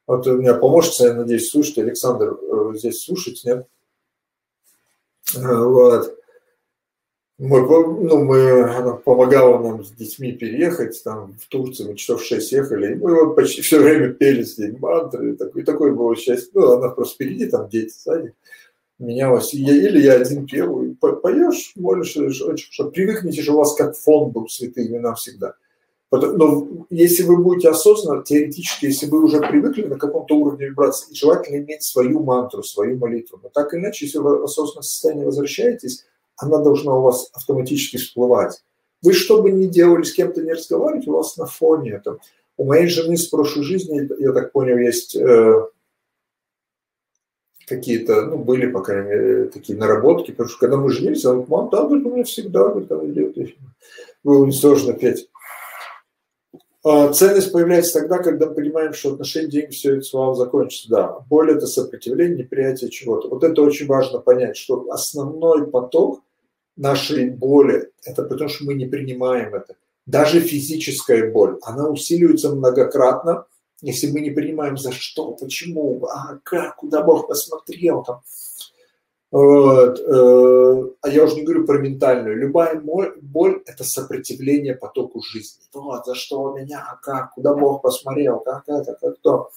[0.06, 1.78] Вот у меня помощница, я надеюсь, слушать.
[1.78, 3.66] Александр э, здесь слушать, нет?
[5.34, 6.16] Вот.
[7.42, 12.52] Мы, ну, мы, она помогала нам с детьми переехать, там в Турцию мы часов шесть
[12.52, 16.50] ехали, и мы вот почти все время пели с ней мантры, такое, такое было счастье.
[16.52, 18.34] Ну, она просто впереди, там дети сзади
[18.98, 19.54] менялось.
[19.54, 22.90] Я, или я один пел, и поешь, молишься, хорошо.
[22.90, 25.54] Привыкните же у вас как фон был святые имена всегда.
[26.10, 31.56] Но если вы будете осознанно, теоретически, если вы уже привыкли на каком-то уровне вибрации, желательно
[31.56, 33.40] иметь свою мантру, свою молитву.
[33.42, 36.04] Но так или иначе, если вы в осознанное состояние возвращаетесь,
[36.40, 38.62] она должна у вас автоматически всплывать.
[39.02, 42.18] Вы что бы ни делали, с кем-то не разговаривать, у вас на фоне это.
[42.56, 45.66] У моей жены с прошлой жизни, я так понял, есть э,
[47.66, 51.70] какие-то, ну, были, по крайней мере, такие наработки, потому что когда мы женились, она говорит,
[51.70, 53.36] да, говорит, у меня всегда, говорит, там идет,
[54.22, 55.30] было несложно петь.
[56.82, 60.88] А ценность появляется тогда, когда мы понимаем, что отношения, деньги, все это слава закончится.
[60.88, 63.28] Да, боль– это сопротивление, неприятие чего-то.
[63.28, 66.22] Вот это очень важно понять, что основной поток
[66.80, 69.76] нашей боли– это потому, что мы не принимаем это.
[70.06, 73.44] Даже физическая боль, она усиливается многократно,
[73.82, 78.22] если мы не понимаем, за что, почему, а как, куда Бог посмотрел там.
[79.30, 80.00] Вот.
[80.00, 82.36] Э, а я уже не говорю про ментальную.
[82.36, 85.62] Любая боль– это сопротивление потоку жизни.
[85.72, 89.50] Вот, за что меня, а как, куда Бог посмотрел, как это, как то.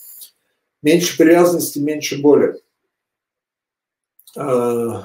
[0.84, 2.62] Меньше привязанности, меньше боли.
[4.38, 5.02] Э,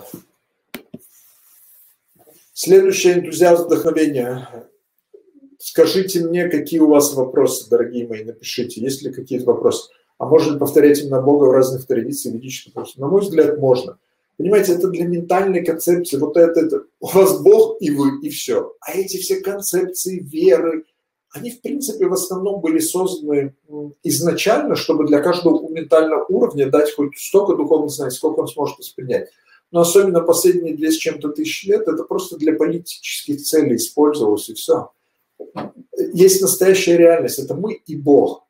[2.59, 4.69] следующее энтузиазм вдохновения.
[5.61, 9.91] Скажите мне, какие у вас вопросы, дорогие мои, напишите, есть ли какие-то вопросы.
[10.19, 12.99] А можно повторять именно Бога в разных традициях ведических вопросов?
[12.99, 13.99] На мой взгляд, можно.
[14.37, 16.17] Понимаете, это для ментальной концепции.
[16.17, 18.73] Вот это, это у вас Бог и вы, и все.
[18.81, 20.85] А эти все концепции веры,
[21.31, 23.55] они, в принципе, в основном были созданы
[24.03, 29.29] изначально, чтобы для каждого ментального уровня дать хоть столько духовных знаний, сколько он сможет воспринять.
[29.71, 34.55] Но особенно последние две с чем-то тысяч лет это просто для политических целей использовалось, и
[34.55, 34.91] все
[36.13, 38.47] есть настоящая реальность, это мы и Бог.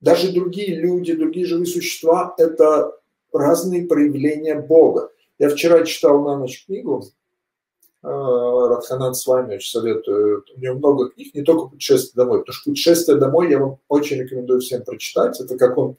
[0.00, 2.92] Даже другие люди, другие живые существа– это
[3.32, 5.10] разные проявления Бога.
[5.38, 7.04] Я вчера читал на ночь книгу,
[8.02, 10.44] э, Радханан с вами очень советую.
[10.56, 14.18] У него много книг, не только «Путешествие домой», потому что «Путешествие домой» я вам очень
[14.18, 15.40] рекомендую всем прочитать.
[15.40, 15.96] Это как он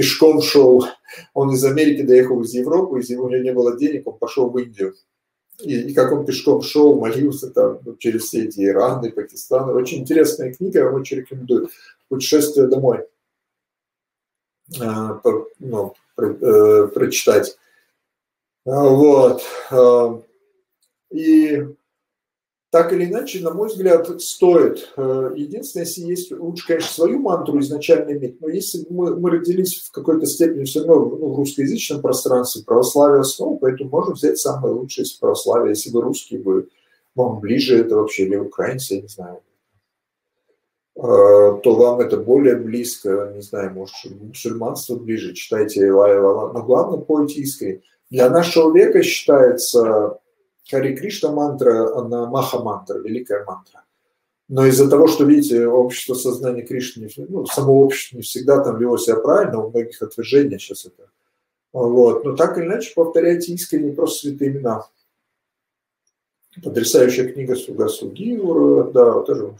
[0.00, 0.86] пешком шел,
[1.34, 4.48] он из Америки доехал из Европы, из него у него не было денег, он пошел
[4.48, 4.94] в Индию
[5.62, 9.72] и, и как он пешком шел, молился там ну, через все эти Ираны, Пакистаны.
[9.72, 11.68] Очень интересная книга, я вам очень рекомендую.
[12.08, 13.06] «Путешествие домой»
[14.80, 15.20] а,
[15.58, 17.56] ну, э, прочитать.
[18.64, 19.42] А, вот.
[19.70, 20.22] А,
[21.10, 21.66] и
[22.70, 24.92] так или иначе, на мой взгляд, стоит.
[24.96, 29.80] Э, единственное, если есть, лучше, конечно, свою мантру изначально иметь, но если мы, мы родились
[29.80, 34.72] в какой-то степени все равно ну, в русскоязычном пространстве, православие основа, поэтому можно взять самое
[34.72, 35.70] лучшее из православия.
[35.70, 36.68] Если вы русский, вы,
[37.16, 39.40] вам ближе это вообще, или украинцы, я не знаю,
[40.94, 47.00] э, то вам это более близко, не знаю, может, мусульманство ближе, читайте Илая но главное,
[47.00, 47.82] пойте искренне.
[48.10, 50.20] Для нашего века считается
[50.70, 53.84] Хари Кришна мантра, она маха мантра, великая мантра.
[54.48, 58.98] Но из-за того, что, видите, общество сознания Кришны, ну, само общество не всегда там вело
[58.98, 61.10] себя правильно, у многих отвержения сейчас это.
[61.72, 62.24] Вот.
[62.24, 64.86] Но так или иначе, повторяйте искренне просто святые имена.
[66.64, 69.56] Потрясающая книга Суга Сугиура, да, тоже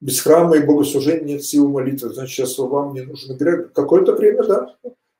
[0.00, 2.10] без храма и богослужения нет сил молитвы.
[2.10, 3.72] Значит, сейчас вам не нужен грех.
[3.72, 4.76] Какое-то время, да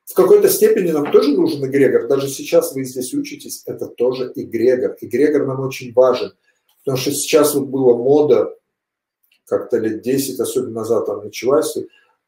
[0.09, 2.07] в какой-то степени нам тоже нужен эгрегор.
[2.07, 4.97] Даже сейчас вы здесь учитесь, это тоже эгрегор.
[5.01, 6.33] Эгрегор нам очень важен,
[6.79, 8.55] потому что сейчас вот была мода,
[9.45, 11.77] как-то лет 10, особенно назад там началась,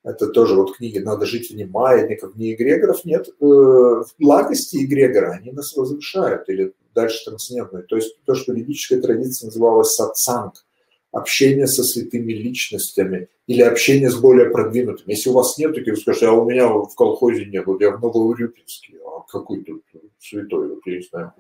[0.03, 3.29] это тоже вот книги «Надо жить вне маятников», вне эгрегоров нет.
[3.39, 7.83] Э, благости эгрегора, они нас возвышают, или дальше трансцендентные.
[7.83, 10.53] То есть то, что ведическая традиция называлась сатсанг–
[11.11, 15.11] общение со святыми личностями или общение с более продвинутыми.
[15.11, 18.01] Если у вас нет таких, скажите, а у меня в колхозе нет, вот я в
[18.01, 19.83] Новоурюпинске, а какой тут
[20.19, 21.33] святой, вот я не знаю.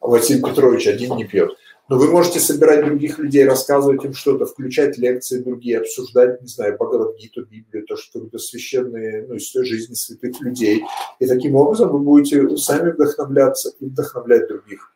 [0.00, 1.50] А Василий Петрович один не пьет.
[1.88, 6.74] Но вы можете собирать других людей, рассказывать им что-то, включать лекции другие, обсуждать, не знаю,
[6.74, 10.84] Бхагавадгиту, Библию, то, что это священные, ну, истории жизни святых людей.
[11.18, 14.92] И таким образом вы будете сами вдохновляться и вдохновлять других.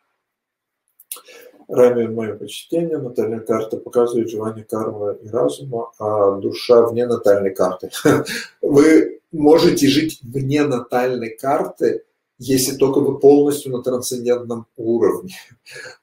[1.73, 7.89] Раме мое почтение, натальная карта показывает желание кармы и разума, а душа вне натальной карты.
[8.61, 12.03] Вы можете жить вне натальной карты,
[12.37, 15.35] если только вы полностью на трансцендентном уровне.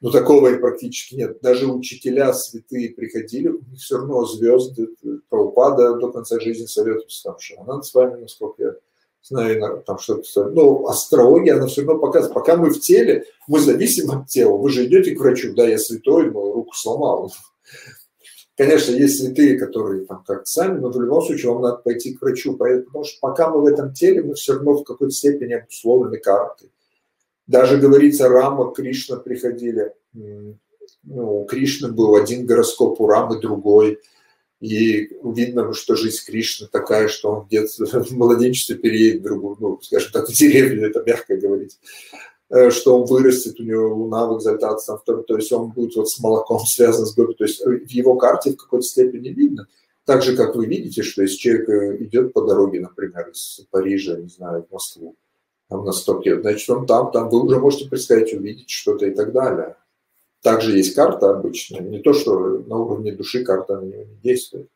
[0.01, 1.39] Но такого и практически нет.
[1.43, 4.89] Даже учителя святые приходили, у них все равно звезды
[5.29, 8.75] Прабхупада до конца жизни советуются там, она с вами, насколько я
[9.23, 10.51] знаю, там что-то.
[10.51, 14.57] Ну, астрология, она все равно показывает, пока мы в теле, мы зависим от тела.
[14.57, 17.33] Вы же идете к врачу, да, я святой, но руку сломал.
[18.57, 22.21] Конечно, есть святые, которые там как сами, но в любом случае вам надо пойти к
[22.21, 26.19] врачу, потому что пока мы в этом теле, мы все равно в какой-то степени обусловлены
[26.19, 26.71] картой.
[27.47, 29.95] Даже говорится, Рама, Кришна приходили.
[30.13, 33.99] Ну, у Кришны был один гороскоп, у Рамы другой.
[34.61, 39.81] И видно, что жизнь Кришны такая, что он где-то в младенчестве переедет в другую, ну,
[39.81, 41.79] скажем так, в деревню, это мягко говорить.
[42.51, 46.19] Э, что он вырастет, у него луна в экзальтации, то есть он будет вот с
[46.19, 49.69] молоком связан с Гоби, то есть э, в его карте в какой-то степени видно.
[50.05, 54.17] Так же, как вы видите, что если человек э, идет по дороге, например, из Парижа,
[54.17, 55.17] не знаю, в Москву,
[55.69, 59.15] там на 100 лет, значит, он там, там вы уже можете представить, увидеть что-то и
[59.15, 59.77] так далее.
[60.43, 64.71] Также есть карта обычная, не то, что на уровне души карта на него не действует.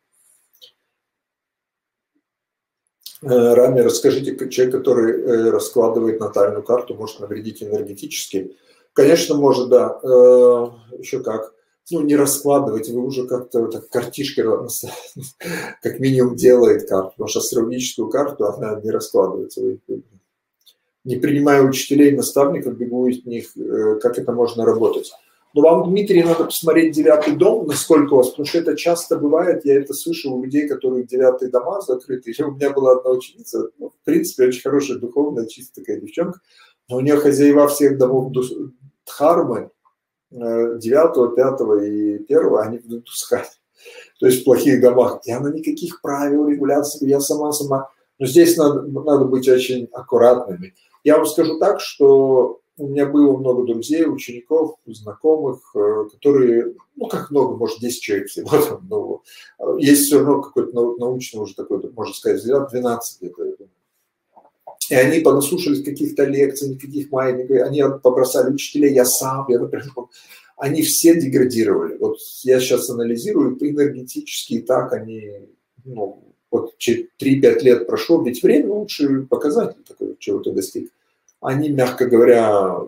[3.25, 8.55] Э, Рами, расскажите, человек, который э, раскладывает натальную карту, может навредить энергетически?
[8.93, 9.99] Конечно, может, да.
[10.03, 11.53] Э, Еще как.
[11.91, 14.41] Ну, не раскладывать, вы уже как-то так картишки
[15.81, 19.61] как минимум делает карту, потому что астрологическую карту она не раскладывается.
[21.03, 23.53] Не принимая учителей, наставников, бегу из них,
[24.01, 25.11] как это можно работать.
[25.55, 29.63] Но вам, Дмитрий, надо посмотреть девятый дом, насколько у вас, потому что это часто бывает,
[29.63, 32.29] я это слышал у людей, которые девятые дома закрыты.
[32.29, 36.41] Еще у меня была одна ученица, ну, в принципе, очень хорошая духовная, чистая такая девчонка,
[36.89, 38.33] но у нее хозяева всех домов
[39.05, 39.71] Дхармы,
[40.31, 43.45] э, девятого, пятого и первого, они в Дусхане,
[44.19, 45.21] то есть в плохих домах.
[45.23, 47.89] И она никаких правил, регуляций, я сама-сама.
[48.19, 50.73] Но здесь надо, надо быть очень аккуратными.
[51.05, 57.07] Я вам скажу так, что у меня было много друзей, учеников, знакомых, э, которые, ну
[57.07, 61.81] как много, может 10 человек всего там, но есть все равно какой-то научный уже такой,
[61.91, 63.55] можно сказать, взгляд, 12 где-то,
[64.89, 69.87] и они понаслушались каких-то лекций, никаких маятников, они побросали учителей, я сам, я, например,
[70.57, 71.97] они все деградировали.
[71.97, 75.31] Вот я сейчас анализирую, энергетически и так они,
[75.83, 80.91] ну, вот 3-5 лет прошло, ведь время лучший показатель такой, чего ты достиг
[81.45, 82.79] они, мягко говоря,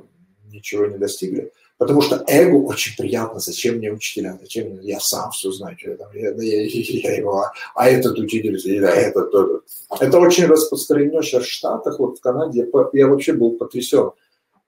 [0.52, 1.52] ничего не достигли.
[1.78, 3.40] Потому что эго очень приятно.
[3.40, 4.38] Зачем мне учителя?
[4.42, 4.80] Зачем мне?
[4.82, 5.78] Я сам все знаю.
[5.78, 7.46] Что я, там, я, я, я его,
[7.76, 9.64] а этот учитель, а этот, тот.
[10.00, 12.68] Это очень распространено сейчас в Штатах, вот в Канаде.
[12.74, 14.12] Я, я вообще был потрясен.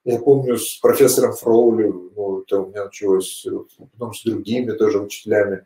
[0.06, 3.46] Я помню с профессором Фроули, ну, это у меня началось,
[3.92, 5.66] потом с другими тоже учителями.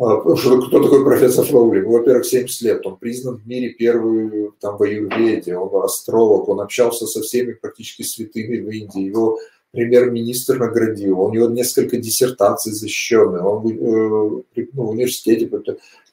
[0.00, 1.82] А, кто такой профессор Фроули?
[1.82, 2.86] Ну, во-первых, 70 лет.
[2.86, 5.54] Он признан в мире первый там, в аюрведе.
[5.56, 6.48] Он астролог.
[6.48, 9.02] Он общался со всеми практически святыми в Индии.
[9.02, 9.38] Его
[9.72, 11.20] премьер-министр наградил.
[11.20, 13.44] У него несколько диссертаций защищенных.
[13.44, 14.42] Он э,
[14.72, 15.50] ну, в университете.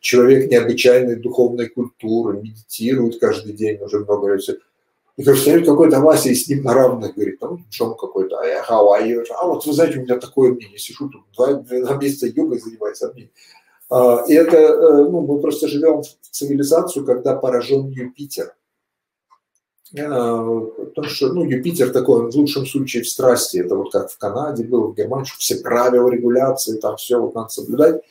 [0.02, 4.60] Человек необычайной духовной культуры, медитирует каждый день уже много лет.
[5.16, 8.46] И говорит, смотри, какой-то Вася, и с ним на равных, говорит, там Джон какой-то, а
[8.46, 9.24] я, how are you?
[9.42, 13.02] А вот вы знаете, у меня такое мнение, сижу тут, два, два месяца йогой занимаюсь,
[13.02, 13.32] а мне
[13.90, 18.54] и это, э, ну, мы просто живем в цивилизацию, когда поражен Юпитер.
[19.98, 20.44] А,
[20.96, 23.58] потому что, ну, Юпитер такой, в лучшем случае, в страсти.
[23.58, 27.50] Это вот как в Канаде был, в Германии, все правила, регуляции, там все вот надо
[27.50, 28.02] соблюдать.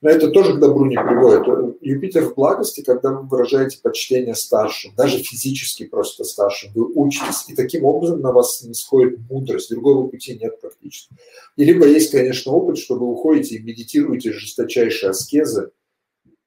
[0.00, 1.76] Но это тоже к добру не приводит.
[1.80, 7.54] Юпитер в благости, когда вы выражаете почтение старшим, даже физически просто старшим, вы учитесь, и
[7.54, 11.14] таким образом на вас не сходит мудрость, другого пути нет практически.
[11.56, 15.72] И либо есть, конечно, опыт, что вы уходите и медитируете жесточайшие аскезы,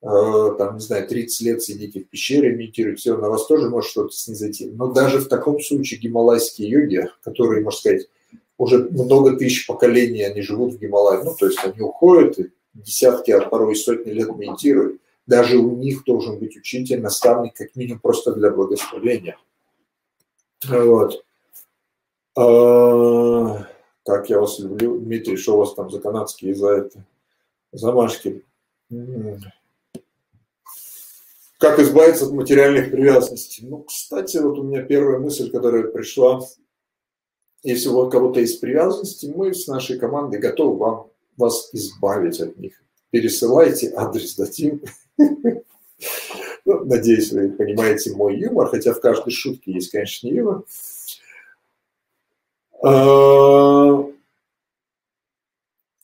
[0.02, 3.92] э, там, не знаю, 30 лет сидите в пещере, медитируете, все, на вас тоже может
[3.92, 4.68] что-то снизойти.
[4.68, 8.08] Но даже в таком случае гималайские йоги, которые, можно сказать,
[8.58, 13.32] уже много тысяч поколений они живут в Гималае, ну, то есть они уходят и десятки,
[13.32, 18.34] а порой сотни лет медитируют, даже у них должен быть учитель, наставник, как минимум просто
[18.34, 19.38] для благословения.
[20.68, 21.24] Вот.
[22.38, 23.68] А,
[24.06, 25.00] как я вас люблю.
[25.00, 27.06] Дмитрий, что у вас там за канадские, за это,
[27.72, 28.46] замашки?
[31.58, 33.68] Как избавиться от материальных привязанностей?
[33.68, 36.42] Ну, кстати, вот у меня первая мысль, которая пришла,
[37.62, 41.11] если у кого-то есть привязанности, мы с нашей командой готовы вам
[41.42, 42.82] вас избавить от них.
[43.10, 44.82] Пересылайте, адрес дадим.
[46.64, 50.64] Ну, надеюсь, вы понимаете мой юмор, хотя в каждой шутке есть, конечно, юмор.
[52.84, 54.06] А,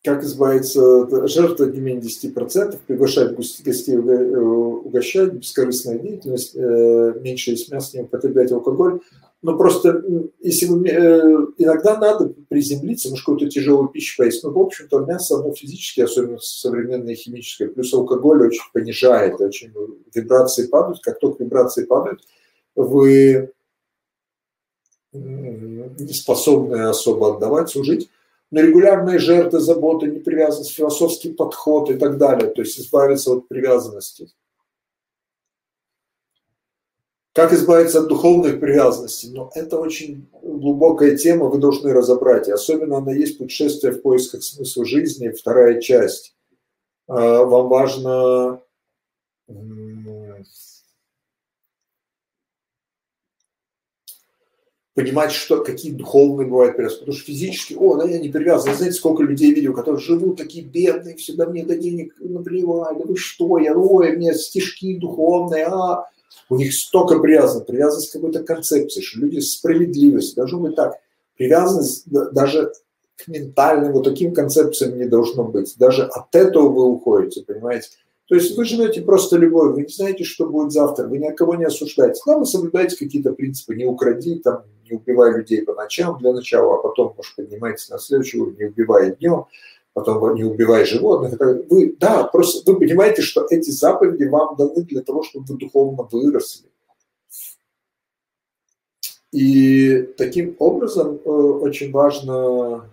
[0.04, 7.72] как избавиться от жертвы не менее 10%, приглашать гостей угощать, бескорыстная деятельность, э, меньше есть
[7.72, 9.02] мяса, не употреблять алкоголь.
[9.44, 10.04] Но просто,
[10.40, 14.44] если вы, э, иногда надо приземлиться, может, какую-то тяжелую пищу поесть.
[14.44, 19.72] Но, в общем-то, мясо, оно физически, особенно современное химическое, плюс алкоголь очень понижает, очень
[20.14, 21.02] вибрации падают.
[21.04, 22.22] Как только вибрации падают,
[22.76, 23.52] вы
[25.14, 28.10] не способны особо отдавать, служить.
[28.50, 32.50] Но регулярные жертвы, заботы, непривязанность, философский подход и так далее.
[32.50, 34.30] То есть избавиться от привязанности.
[37.38, 39.30] Как избавиться от духовных привязанностей?
[39.32, 42.48] Ну, это очень глубокая тема, вы должны разобрать.
[42.48, 46.36] И особенно она есть путешествие в поисках смысла жизни, вторая часть.
[47.08, 48.60] А, вам важно
[54.96, 57.02] понимать, что, какие духовные бывают привязки.
[57.02, 58.74] Потому что физически, о, да, я не привязан.
[58.74, 63.16] Знаете, сколько людей видел, которые живут такие бедные, всегда мне до денег наплевать, да вы
[63.16, 66.10] что, я, ой, у меня стишки духовные, а,
[66.50, 70.96] у них столько привязанности, привязанность к какой-то концепции, что люди справедливость, должно быть так.
[71.36, 72.72] Привязанность даже
[73.16, 75.76] к ментальным вот таким концепциям не должно быть.
[75.78, 77.90] Даже от этого вы уходите, понимаете?
[78.28, 81.56] То есть вы живете просто любовь, вы не знаете, что будет завтра, вы ни кого
[81.56, 82.22] не осуждаете.
[82.26, 86.76] Да, вы соблюдаете какие-то принципы, не укради, там, не убивай людей по ночам для начала,
[86.76, 89.46] а потом, может, поднимайтесь на следующий уровень, не убивай днем,
[89.98, 91.40] потом не убивай животных.
[91.70, 96.04] Вы, да, просто вы понимаете, что эти заповеди вам даны для того, чтобы вы духовно
[96.12, 96.70] выросли.
[99.32, 102.88] И таким образом э, очень важно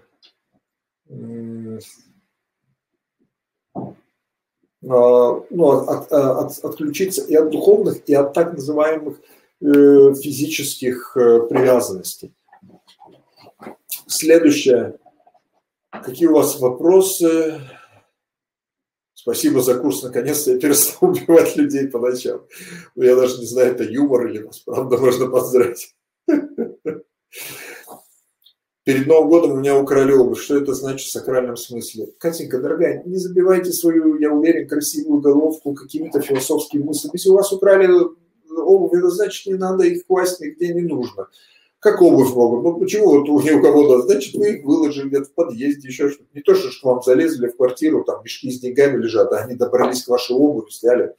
[4.89, 9.19] а, ну, от, от, отключиться и от духовных, и от так называемых
[9.61, 12.33] э, физических э, привязанностей.
[14.07, 14.99] Следующее.
[16.05, 17.61] Какие у вас вопросы?
[19.15, 20.03] Спасибо за курс.
[20.03, 22.43] Наконец-то я перестал убивать людей по ночам.
[22.95, 25.95] Ну, я даже не знаю, это юмор или вас, правда, можно поздравить.
[28.85, 30.43] Перед Новым годом у меня украли обувь.
[30.43, 32.09] Что это значит в сакральном смысле?
[32.19, 37.15] Катенька, дорогая, не забивайте свою, я уверен, красивую головку какими-то философскими мыслями.
[37.15, 37.89] Если у вас украли
[38.55, 41.29] обувь, это значит, не надо их класть нигде не нужно.
[41.85, 42.65] Как обувь могут?
[42.65, 46.31] Ну почему вот у, у кого-то, значит, вы их выложили где-то в подъезде, еще что-то.
[46.33, 49.55] Не то, что, что вам залезли в квартиру, там мешки с деньгами лежат, а они
[49.55, 51.15] добрались к вашей обуви, сняли.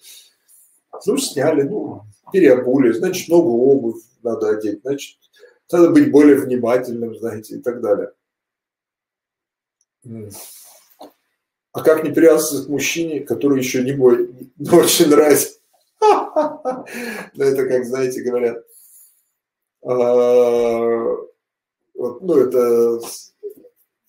[1.06, 2.02] Ну, сняли, ну,
[2.34, 5.20] переобули, значит, новую обувь надо одеть, значит,
[5.72, 8.12] надо быть более внимательным, знаете, и так далее.
[11.74, 15.60] А как не привязываться к мужчине, который еще не мой, но очень нравится?
[17.36, 18.64] Ну, это как, знаете, говорят,
[19.86, 21.18] а,
[21.96, 23.00] ну, это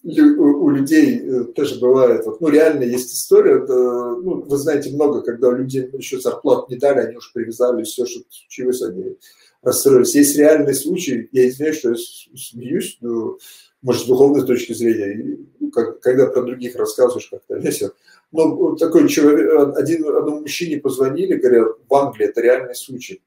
[0.07, 5.23] у людей э, тоже бывает, вот, ну, реально есть история, это, ну, вы знаете много,
[5.23, 9.17] когда людей еще зарплату не дали, они уже привязали все, что случилось, они
[9.63, 10.15] расстроились.
[10.15, 13.39] Есть реальный случай, я извиняюсь, что я смеюсь, но,
[13.83, 17.93] может, с духовной точки зрения, ну, как, когда про других рассказываешь, как-то весело.
[18.31, 23.23] Но такой человек, один, одному мужчине позвонили, говорят, в Англии, это реальный случай.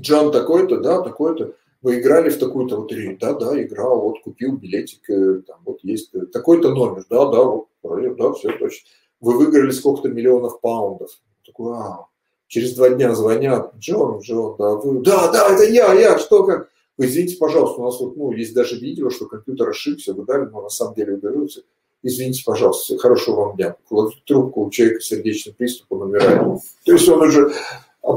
[0.00, 5.08] Джон такой-то, да, такой-то, вы играли в такую-то лотерею, да, да, играл, вот купил билетик,
[5.08, 8.88] э, там вот есть э, такой-то номер, да, да, вот, да, все точно.
[9.20, 11.10] Вы выиграли сколько-то миллионов паундов.
[11.44, 12.08] Такой, вау.
[12.46, 16.68] Через два дня звонят, Джон, Джон, да, вы, да, да, это я, я, что, как?
[16.96, 20.46] Вы извините, пожалуйста, у нас вот, ну, есть даже видео, что компьютер ошибся, вы дали,
[20.46, 21.62] но на самом деле уберутся.
[22.02, 23.76] Извините, пожалуйста, хорошего вам дня.
[23.88, 26.60] Кладут трубку, у человека сердечный приступ, он умирает.
[26.84, 27.52] То есть он уже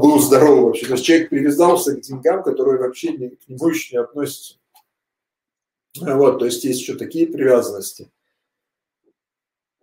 [0.00, 0.86] был здоровый вообще.
[0.86, 4.56] То есть человек привязался к деньгам, которые вообще не, к нему еще не относятся.
[6.00, 8.10] Вот, то есть есть еще такие привязанности.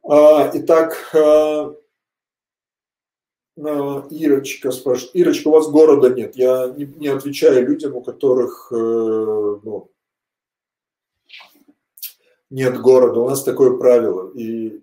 [0.03, 1.76] А, итак, а,
[3.57, 5.16] а, Ирочка спрашивает.
[5.16, 6.36] Ирочка, у вас города нет.
[6.36, 9.91] Я не, не отвечаю людям, у которых э, ну,
[12.49, 13.20] нет города.
[13.20, 14.32] У нас такое правило.
[14.34, 14.82] И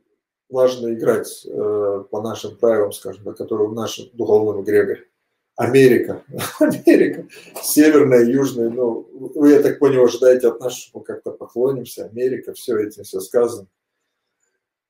[0.48, 5.08] важно играть э, по нашим правилам, скажем, которые в нашем духовном эгрегоре.
[5.56, 6.22] Америка,
[6.60, 7.26] Америка,
[7.62, 12.52] северная, южная, ну, вы, я так понял, ожидаете от нас, что мы как-то поклонимся, Америка,
[12.52, 13.66] все этим все сказано.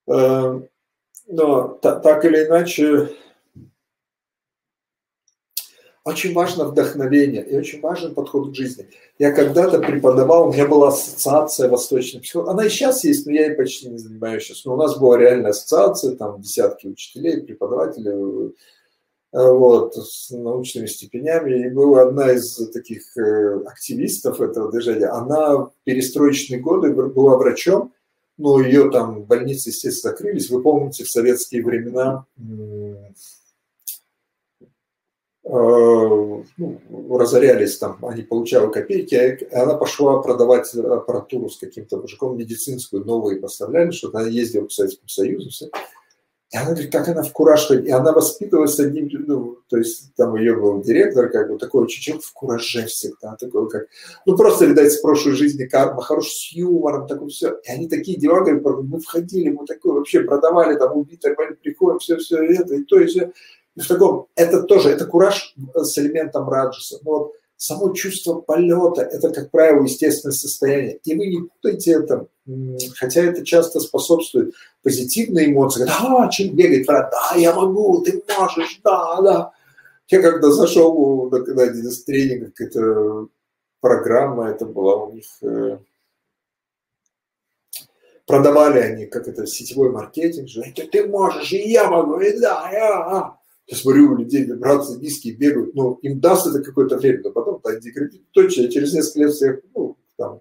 [0.09, 0.69] Эм,
[1.29, 3.11] но так или иначе,
[6.07, 8.89] очень важно вдохновение и очень важен подход к жизни.
[9.19, 12.53] Я когда-то преподавал, у меня была ассоциация восточной психологии.
[12.53, 14.65] Она и сейчас есть, но я ей почти не занимаюсь сейчас.
[14.65, 18.55] Но у нас была реальная ассоциация, там десятки учителей, преподавателей,
[19.45, 21.67] вот, с научными степенями.
[21.67, 25.09] И была одна из таких э, активистов этого движения.
[25.09, 27.93] Она в перестроечные годы была врачом,
[28.39, 30.51] но ее там больницы, естественно, закрылись.
[30.51, 32.25] Вы помните, в советские времена
[35.49, 36.45] ну,
[37.11, 39.15] разорялись там, они получали копейки,
[39.53, 44.71] а она пошла продавать аппаратуру с каким-то мужиком медицинскую, новые поставляли, что она ездила по
[44.71, 45.69] Советскому Союзу, все.
[46.53, 50.37] И она говорит, как она в кураж, и она воспитывалась одним, ну, то есть там
[50.37, 53.87] ее был директор, как бы такой человек в кураже всегда, такой как,
[54.27, 57.59] ну просто, видать, с прошлой жизни карма, хороший с юмором, такой все.
[57.65, 62.17] И они такие дела, говорят, мы входили, мы такое вообще продавали, там убитые, приходим, все,
[62.19, 63.33] все это, и то, и все.
[63.75, 67.01] И в таком, это тоже, это кураж с элементом раджаса.
[67.03, 70.99] Но вот само чувство полета– это, как правило, естественное состояние.
[71.05, 72.27] И вы не путайте это,
[72.97, 75.85] хотя это часто способствует позитивной эмоции.
[75.85, 79.53] Да, чем бегать, да, я могу, ты можешь, да, да.
[80.09, 83.27] Я когда зашел на, один из тренингов, это
[83.81, 85.79] программа, это была у них, э,
[88.25, 92.71] продавали они, как это, сетевой маркетинг, же, ты, ты можешь, и я могу, и да,
[92.71, 93.36] я.
[93.67, 97.61] Я смотрю, у людей вибрации низкие бегают, ну, им даст это какое-то время, но потом
[97.61, 98.51] так деградирует.
[98.51, 100.41] Через несколько лет всех, ну, там,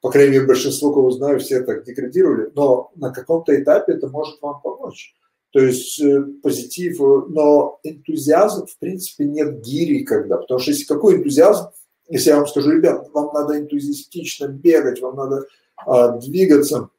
[0.00, 4.40] по крайней мере, большинство, кого знаю, все так деградировали, но на каком-то этапе это может
[4.40, 5.14] вам помочь.
[5.52, 10.38] То есть э, позитив, э, но энтузиазм, в принципе, нет гири когда.
[10.38, 11.68] Потому что если какой энтузиазм,
[12.08, 15.46] если я вам скажу, ребят, вам надо энтузиастично бегать, вам надо
[15.76, 16.90] а, двигаться,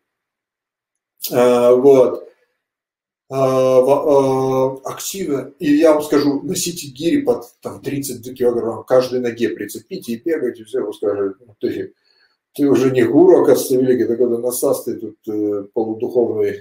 [1.32, 2.28] а, вот,
[4.86, 10.22] активно, и я вам скажу, носите гири под там, 30 килограмм, каждой ноге прицепите и
[10.24, 11.94] бегайте, все, вы скажете, ну, ты,
[12.54, 16.60] ты уже не гуру, оказывается, великий, ты когда насас, ты тут э, полудуховный,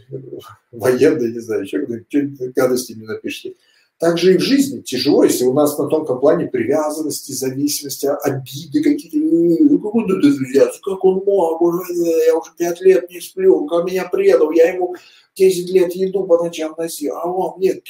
[0.70, 3.56] военный, не знаю, человек, что-нибудь гадости не напишите.
[4.02, 9.16] Также и в жизни тяжело, если у нас на тонком плане привязанности, зависимости, обиды какие-то.
[9.16, 9.78] Ну,
[10.82, 11.62] как он мог?
[12.26, 14.96] Я уже пять лет не сплю, он меня предал, я ему
[15.36, 17.84] 10 лет еду по ночам носил, а он нет.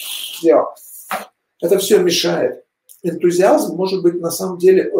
[1.62, 2.62] Это все мешает.
[3.02, 4.92] Энтузиазм может быть на самом деле, э,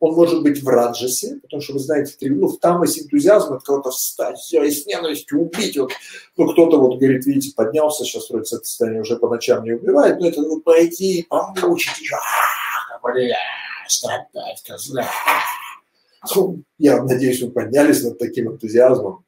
[0.00, 3.90] он может быть в раджасе, потому что вы знаете, ну, в тамасе энтузиазм от кого-то
[3.90, 5.76] встать, все, и с ненавистью убить.
[5.78, 5.92] Вот,
[6.36, 10.18] ну, кто-то вот говорит, видите, поднялся, сейчас вроде это состояние уже по ночам не убивает,
[10.18, 12.98] но это вот пойти, помучить, а,
[13.88, 15.06] страдать, козла.
[16.34, 19.24] Ну, я надеюсь, вы поднялись над таким энтузиазмом.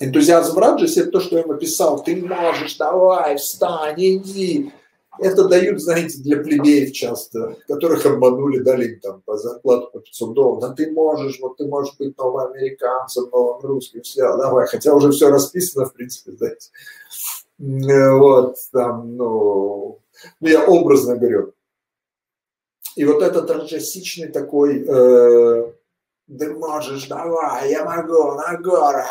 [0.00, 2.02] Энтузиазм Раджаси– это то, что я ему писал.
[2.02, 4.72] Ты можешь, давай, встань, иди.
[5.18, 10.34] Это дают, знаете, для плебеев часто, которых обманули, дали им там по зарплату по 500
[10.34, 10.60] долларов.
[10.60, 14.66] Да ты можешь, вот ты можешь быть новым американцем, новым русским, все, давай.
[14.66, 16.70] Хотя уже все расписано, в принципе, знаете.
[17.58, 20.00] Вот, там, ну,
[20.40, 21.52] ну я образно говорю.
[22.96, 25.72] И вот этот раджасичный такой, э,
[26.26, 29.10] ты можешь, давай, я могу, на горах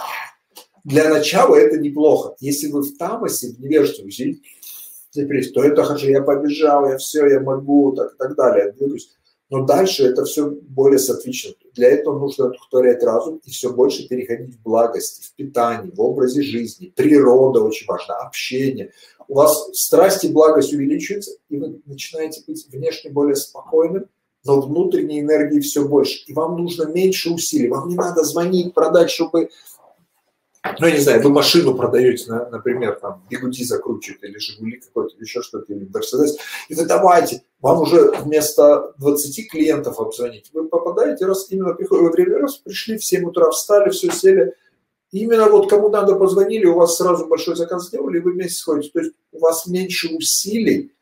[0.84, 2.36] для начала это неплохо.
[2.40, 4.06] Если вы в тамасе, в невежестве,
[5.14, 9.10] депрессии, то это хорошо, я побежал, я все, я могу, так и так далее, двигаюсь.
[9.50, 11.54] Но дальше это все более сатвично.
[11.76, 16.42] Для этого нужно повторять разум и все больше переходить в благости, в питании, в образе
[16.42, 16.92] жизни.
[16.96, 18.92] Природа очень важна, общение.
[19.28, 24.06] У вас страсть и благость увеличиваются, и вы начинаете быть внешне более спокойным,
[24.44, 26.24] но внутренней энергии все больше.
[26.26, 27.70] И вам нужно меньше усилий.
[27.70, 29.50] Вам не надо звонить, продать, чтобы
[30.80, 35.24] ну, я не знаю, вы машину продаете, например, там, бигуди закручиваете, или Жигули какой-то, или
[35.24, 36.38] еще что-то, или Мерседес,
[36.70, 42.40] и вы давайте, вам уже вместо 20 клиентов обзвонить, вы попадаете, раз именно приходит время,
[42.40, 44.54] раз пришли в 7 утра, встали, все сели,
[45.12, 48.90] именно вот кому надо позвонили, у вас сразу большой заказ сделали, и вы вместе сходите.
[48.94, 50.94] То есть у вас меньше усилий,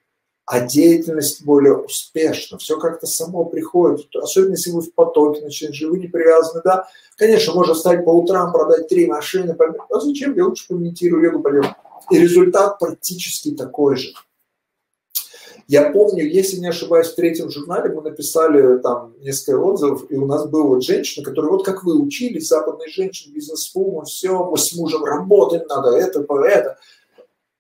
[0.46, 2.58] а деятельность более успешна.
[2.58, 4.08] Все как-то само приходит.
[4.16, 6.88] Особенно если вы в потоке начинаете, вы не привязаны, да.
[7.16, 9.56] Конечно, можно встать по утрам, продать три машины.
[9.90, 10.36] А зачем?
[10.36, 11.66] Я лучше помедитирую, легу пойдем.
[12.10, 14.14] И результат практически такой же.
[15.68, 20.26] Я помню, если не ошибаюсь, в третьем журнале мы написали там несколько отзывов, и у
[20.26, 24.76] нас была вот женщина, которая вот как вы учились, западные женщины, бизнес-вумен, все, мы с
[24.76, 26.78] мужем работаем, надо это, это.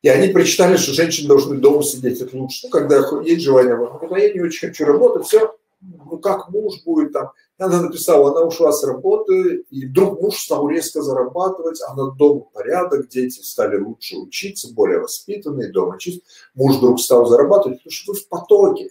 [0.01, 2.67] И они прочитали, что женщины должны дома сидеть, это лучше.
[2.67, 7.13] Ну, когда есть желание, ну, я не очень хочу работать, все, ну, как муж будет
[7.13, 7.31] там.
[7.59, 13.09] Она написала, она ушла с работы, и вдруг муж стал резко зарабатывать, она дома порядок,
[13.09, 16.23] дети стали лучше учиться, более воспитанные, дома чист.
[16.55, 18.89] Муж вдруг стал зарабатывать, потому что вы в потоке.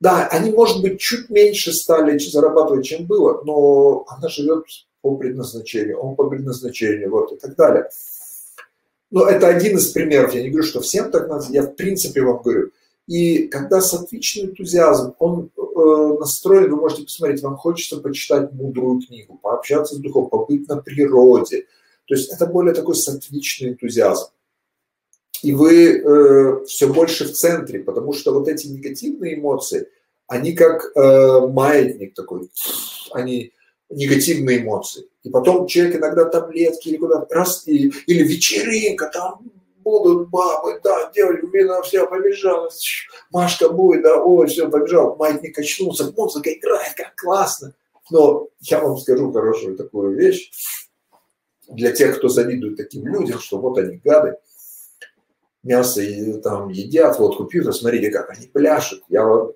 [0.00, 4.64] Да, они, может быть, чуть меньше стали зарабатывать, чем было, но она живет
[5.02, 7.88] по предназначению, он по предназначению, вот, и так далее.
[9.10, 10.34] Но это один из примеров.
[10.34, 11.46] Я не говорю, что всем так надо.
[11.50, 12.70] Я в принципе вам говорю.
[13.06, 19.38] И когда сатвичный энтузиазм, он э, настроен, вы можете посмотреть, вам хочется почитать мудрую книгу,
[19.40, 21.66] пообщаться с духом, побыть на природе.
[22.06, 24.26] То есть это более такой сатвичный энтузиазм.
[25.42, 29.88] и вы э, все больше в центре, потому что вот эти негативные эмоции,
[30.26, 32.50] они как э, маятник такой,
[33.12, 33.52] они
[33.88, 35.06] негативные эмоции.
[35.26, 41.10] И потом человек иногда таблетки или куда-то раз, и, или вечеринка, там будут бабы, да,
[41.12, 42.70] девочка, вина все побежала,
[43.32, 47.74] Машка будет, да, ой, все, побежал, маятник качнулся, музыка играет, как классно.
[48.08, 50.52] Но я вам скажу хорошую такую вещь,
[51.68, 54.36] для тех, кто завидует таким людям, что вот они гады,
[55.64, 56.02] мясо
[56.44, 59.02] там едят, вот купил, смотрите, как они пляшут.
[59.08, 59.54] Я вам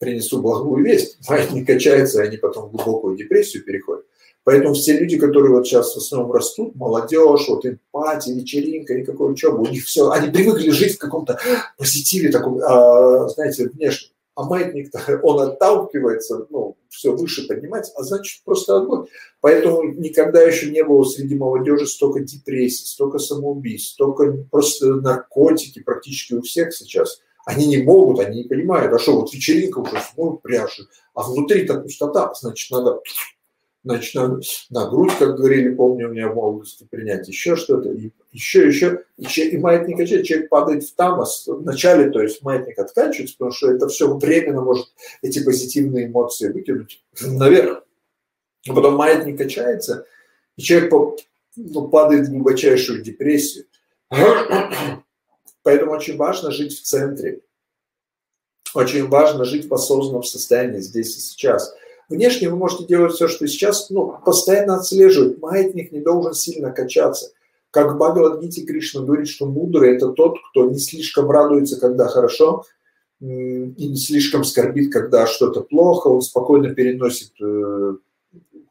[0.00, 4.06] принесу благую весть, маятник качается, и они потом в глубокую депрессию переходят.
[4.44, 9.32] Поэтому все люди, которые вот сейчас в основном растут, молодежь, вот им пати, вечеринка, никакой
[9.32, 11.38] учебы, у них все, они привыкли жить в каком-то
[11.78, 14.10] позитиве таком, а, знаете, внешнем.
[14.36, 19.06] А маятник-то, он отталкивается, ну, все выше поднимается, а значит просто огонь.
[19.40, 26.34] Поэтому никогда еще не было среди молодежи столько депрессий, столько самоубийств, столько просто наркотики практически
[26.34, 27.20] у всех сейчас.
[27.46, 31.80] Они не могут, они не понимают, а что, вот вечеринка уже, ну, пряжи, а внутри-то
[31.80, 33.00] пустота, значит, надо
[33.84, 34.14] значит,
[34.70, 39.04] на, грудь, как говорили, помню, у меня в молодости принять еще что-то, и еще, еще,
[39.18, 43.70] и, и маятник качает, человек падает в тамос, вначале, то есть маятник откачивается, потому что
[43.70, 44.86] это все временно может
[45.22, 47.84] эти позитивные эмоции выкинуть наверх.
[48.66, 50.06] А потом маятник качается,
[50.56, 50.90] и человек
[51.56, 53.66] ну, падает в глубочайшую депрессию.
[55.62, 57.40] Поэтому очень важно жить в центре.
[58.74, 61.74] Очень важно жить в осознанном состоянии здесь и сейчас–
[62.08, 65.40] Внешне вы можете делать все, что сейчас, ну, постоянно отслеживать.
[65.40, 67.30] Маятник не должен сильно качаться.
[67.70, 72.64] Как Бхагавадгите Кришна говорит, что мудрый– это тот, кто не слишком радуется, когда хорошо,
[73.20, 77.94] и не слишком скорбит, когда что-то плохо, он спокойно переносит э,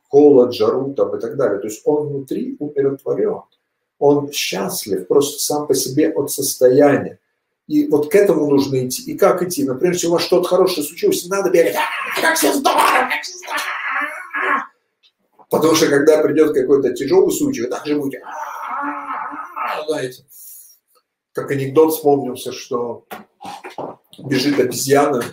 [0.09, 1.59] холод, жару там, и так далее.
[1.59, 3.41] То есть он внутри умиротворен,
[3.97, 7.19] он счастлив просто сам по себе от состояния.
[7.67, 9.11] И вот к этому нужно идти.
[9.11, 9.63] И как идти?
[9.63, 11.75] Например, если у вас что-то хорошее случилось, не надо бегать.
[11.75, 13.61] А, как все здорово, как все здорово.
[15.49, 18.23] Потому что когда придет какой-то тяжелый случай, вы также будете,
[19.87, 20.25] знаете,
[21.31, 23.05] как анекдот вспомнился, что
[24.17, 25.23] бежит обезьяна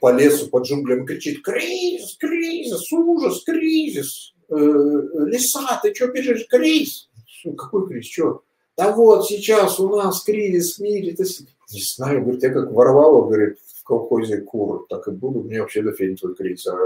[0.00, 7.10] по лесу, по джунглям, кричит, кризис, кризис, ужас, кризис, э, леса, ты что бежишь, кризис?
[7.56, 8.42] Какой кризис, что?
[8.76, 11.24] Да вот сейчас у нас кризис в мире, ты...
[11.72, 15.82] не знаю, говорит, я как ворвала, говорит, в колхозе кур, так и буду, мне вообще
[15.82, 16.66] до фени твой кризис.
[16.66, 16.76] А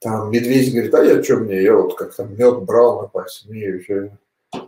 [0.00, 3.48] там медведь говорит, а я что мне, я вот как там мед брал на пасть,
[3.48, 4.16] мне еще...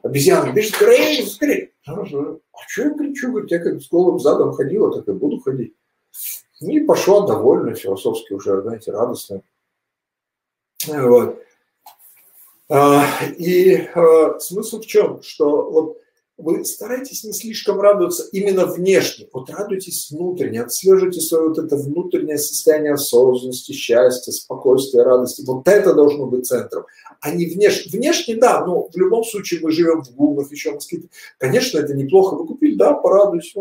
[0.03, 1.70] Обезьяна, бежит, кризис, кризис.
[1.86, 2.40] А что
[2.82, 5.74] я кричу, говорит, я как с голым задом ходила, так и буду ходить.
[6.61, 9.43] И пошла довольно, философски уже, знаете, радостно.
[10.86, 11.43] Вот.
[12.75, 13.05] А,
[13.39, 15.20] и а, смысл в чем?
[15.20, 15.99] Что вот
[16.39, 22.39] вы старайтесь не слишком радоваться именно внешне, вот радуйтесь внутренне, отслеживайте свое вот это внутреннее
[22.39, 25.45] состояние осознанности, счастья, спокойствия, радости.
[25.47, 26.87] Вот это должно быть центром,
[27.20, 27.93] а не внешне.
[27.93, 31.03] Внешне, да, но в любом случае мы живем в гумах, еще в Москве.
[31.37, 32.37] Конечно, это неплохо.
[32.37, 33.55] Вы купили, да, порадуйтесь,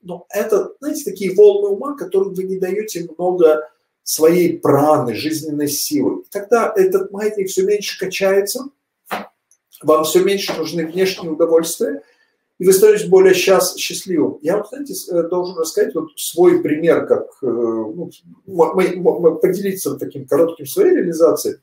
[0.00, 3.68] но это, знаете, такие волны ума, которым вы не даете много
[4.04, 6.20] своей праны, жизненной силы.
[6.20, 8.68] И тогда этот маятник все меньше качается,
[9.82, 12.02] вам все меньше нужны внешние удовольствия,
[12.58, 14.38] и вы становитесь более счаст, счастливым.
[14.40, 18.10] Я знаете, э, должен рассказать вот свой пример, как э, ну,
[18.46, 21.56] мы, мы, поделиться таким коротким своей реализацией.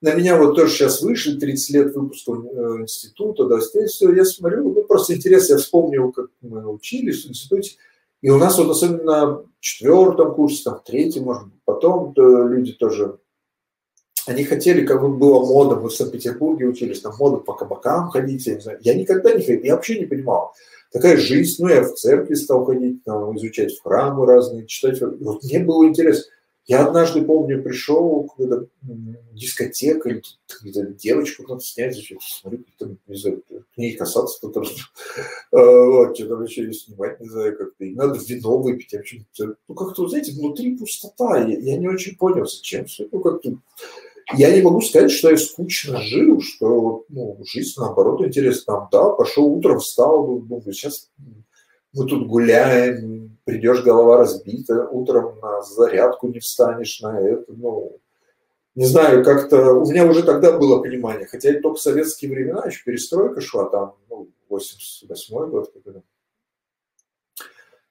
[0.00, 4.72] На меня вот тоже сейчас вышли 30 лет выпуска э, института, да, все, я смотрю,
[4.72, 7.76] ну, просто интересно, я вспомнил, как мы учились в институте,
[8.24, 13.18] и у нас вот особенно в четвертом курсе, там, третьем, может быть, потом люди тоже,
[14.24, 18.46] они хотели, как бы было мода, мы в Санкт-Петербурге учились, там мода по кабакам ходить,
[18.46, 18.78] я не знаю.
[18.80, 20.54] Я никогда не ходил, я вообще не понимал.
[20.90, 25.02] Такая жизнь, ну, я в церкви стал ходить, там, изучать в храмы разные, читать.
[25.02, 26.24] Вот мне было интересно.
[26.66, 28.68] Я однажды, помню, пришел куда-то
[29.32, 30.22] дискотека, или
[30.62, 33.42] где-то девочку надо снять, значит, смотрю, там, не знаю,
[33.74, 34.62] к ней касаться, кто-то,
[35.52, 39.02] а, вот, что-то вообще снимать, не знаю, как-то, и надо вино выпить, я
[39.68, 43.58] ну, как-то, знаете, внутри пустота, я, я не очень понял, зачем все, ну, как-то,
[44.32, 48.74] я не могу сказать, что я скучно жил, что ну, жизнь, наоборот, интересна.
[48.74, 51.10] Там, да, пошел утром, встал, думаю, сейчас
[51.94, 57.98] мы тут гуляем, придешь, голова разбита, утром на зарядку не встанешь на это, ну,
[58.74, 62.64] не знаю, как-то, у меня уже тогда было понимание, хотя и только в советские времена,
[62.66, 66.02] еще перестройка шла там, ну, 88 год, когда.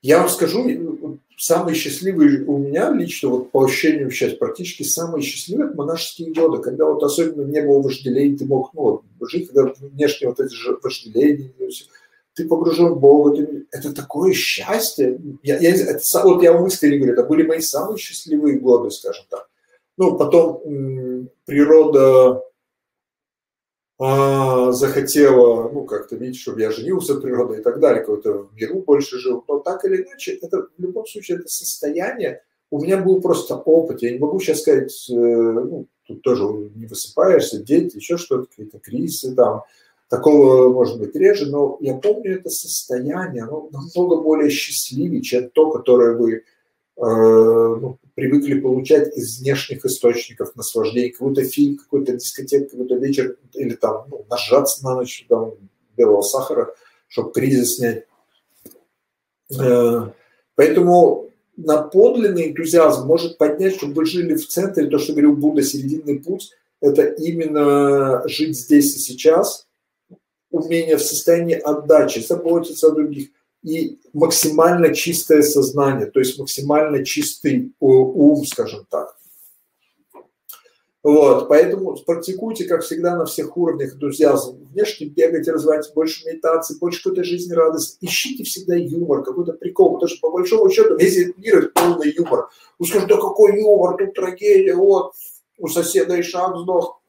[0.02, 5.70] Я вам скажу, самый счастливый у меня лично, вот по ощущениям сейчас, практически самые счастливые
[5.70, 10.28] это монашеские годы, когда вот особенно не было вожделений, ты мог ну, жить, когда внешне
[10.28, 11.54] вот эти же вожделения,
[12.34, 15.20] ты погружен в Бога, ты, это такое счастье.
[15.44, 19.26] Я, я, это, вот я вам искренне говорю, это были мои самые счастливые годы, скажем
[19.30, 19.50] так.
[19.98, 22.44] Ну, потом м, природа
[24.00, 28.82] а, захотела, ну, как-то видеть, чтобы я женился природой и так далее, какой-то в миру
[28.82, 29.44] больше жил.
[29.48, 34.02] Но так или иначе, это в любом случае это состояние, у меня был просто опыт.
[34.02, 36.44] Я не могу сейчас сказать, э, ну, тут тоже
[36.76, 39.62] не высыпаешься, дети, еще что-то, какие-то кризисы там,
[40.14, 45.72] Такого может быть реже, но я помню это состояние, оно намного более счастливее, чем то,
[45.72, 46.42] которое вы э,
[46.98, 54.06] ну, привыкли получать из внешних источников наслаждений, какой-то фильм, какой-то дискотек, какой-то вечер, или там
[54.12, 55.54] ну, нажаться на ночь там,
[55.98, 56.76] белого сахара,
[57.08, 58.06] чтобы кризис снять.
[59.60, 60.12] Э,
[60.54, 65.64] поэтому на подлинный энтузиазм может поднять, чтобы вы жили в центре, то, что говорил Будда,
[65.64, 66.52] серединный путь,
[66.82, 69.66] это именно жить здесь и сейчас–
[70.54, 73.30] умение в состоянии отдачи, заботиться о других
[73.64, 79.18] и максимально чистое сознание, то есть максимально чистый ум, скажем так.
[81.02, 84.66] Вот, поэтому практикуйте, как всегда, на всех уровнях энтузиазм.
[84.72, 87.98] Внешне бегайте, развивайте больше медитации, больше какой-то жизни радости.
[88.00, 92.48] Ищите всегда юмор, какой-то прикол, потому что по большому счету весь этот мир– полный юмор.
[92.80, 95.12] Вы скажете, да какой юмор, тут трагедия, вот,
[95.58, 97.02] у соседа и шаг сдох.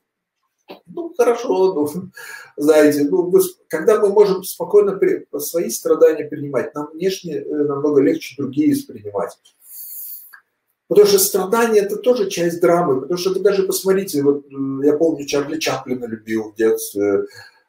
[0.86, 1.88] Ну, хорошо, ну,
[2.56, 8.00] знаете, ну, мы, когда мы можем спокойно при, свои страдания принимать, нам внешне э, намного
[8.00, 9.38] легче другие воспринимать.
[10.86, 13.00] Потому что страдания это тоже часть драмы.
[13.00, 17.24] Потому что вы даже посмотрите, вот э, я помню, Чарли Чаплина любил в детстве,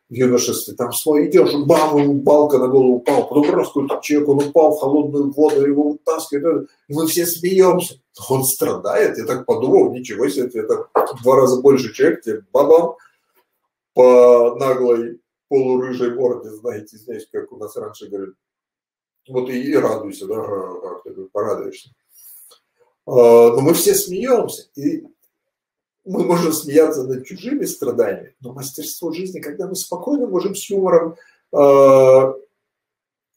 [0.09, 0.75] в юношестве.
[0.75, 4.75] Там свой идешь, бам, ему балка на голову упал, потом раз какой-то человек, он упал
[4.75, 7.99] в холодную воду, его вытаскивают, и мы все смеемся.
[8.29, 10.87] Он страдает, я так подумал, ничего себе, это
[11.23, 12.95] два раза больше человек, тебе бабам
[13.93, 18.35] по наглой полурыжей морде, знаете, знаете, как у нас раньше говорят,
[19.27, 21.89] вот и, и радуйся, да, как ты порадуешься.
[23.07, 25.05] А, но мы все смеемся, и
[26.05, 31.15] мы можем смеяться над чужими страданиями, но мастерство жизни, когда мы спокойно можем с юмором
[31.51, 32.33] э,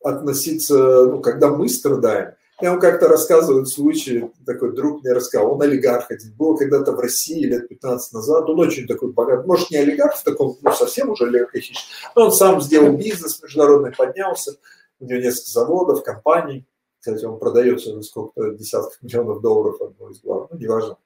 [0.04, 2.34] относиться, ну, когда мы страдаем.
[2.60, 6.98] Я вам как-то рассказываю случай, такой друг мне рассказал, он олигарх один, был когда-то в
[6.98, 11.08] России лет 15 назад, он очень такой богат, может не олигарх в таком, ну совсем
[11.10, 11.76] уже олигархичный,
[12.16, 14.56] но он сам сделал бизнес международный, поднялся,
[14.98, 16.66] у него несколько заводов, компаний,
[16.98, 20.96] кстати, он продается за сколько-то десятков миллионов долларов одно из глав, ну неважно.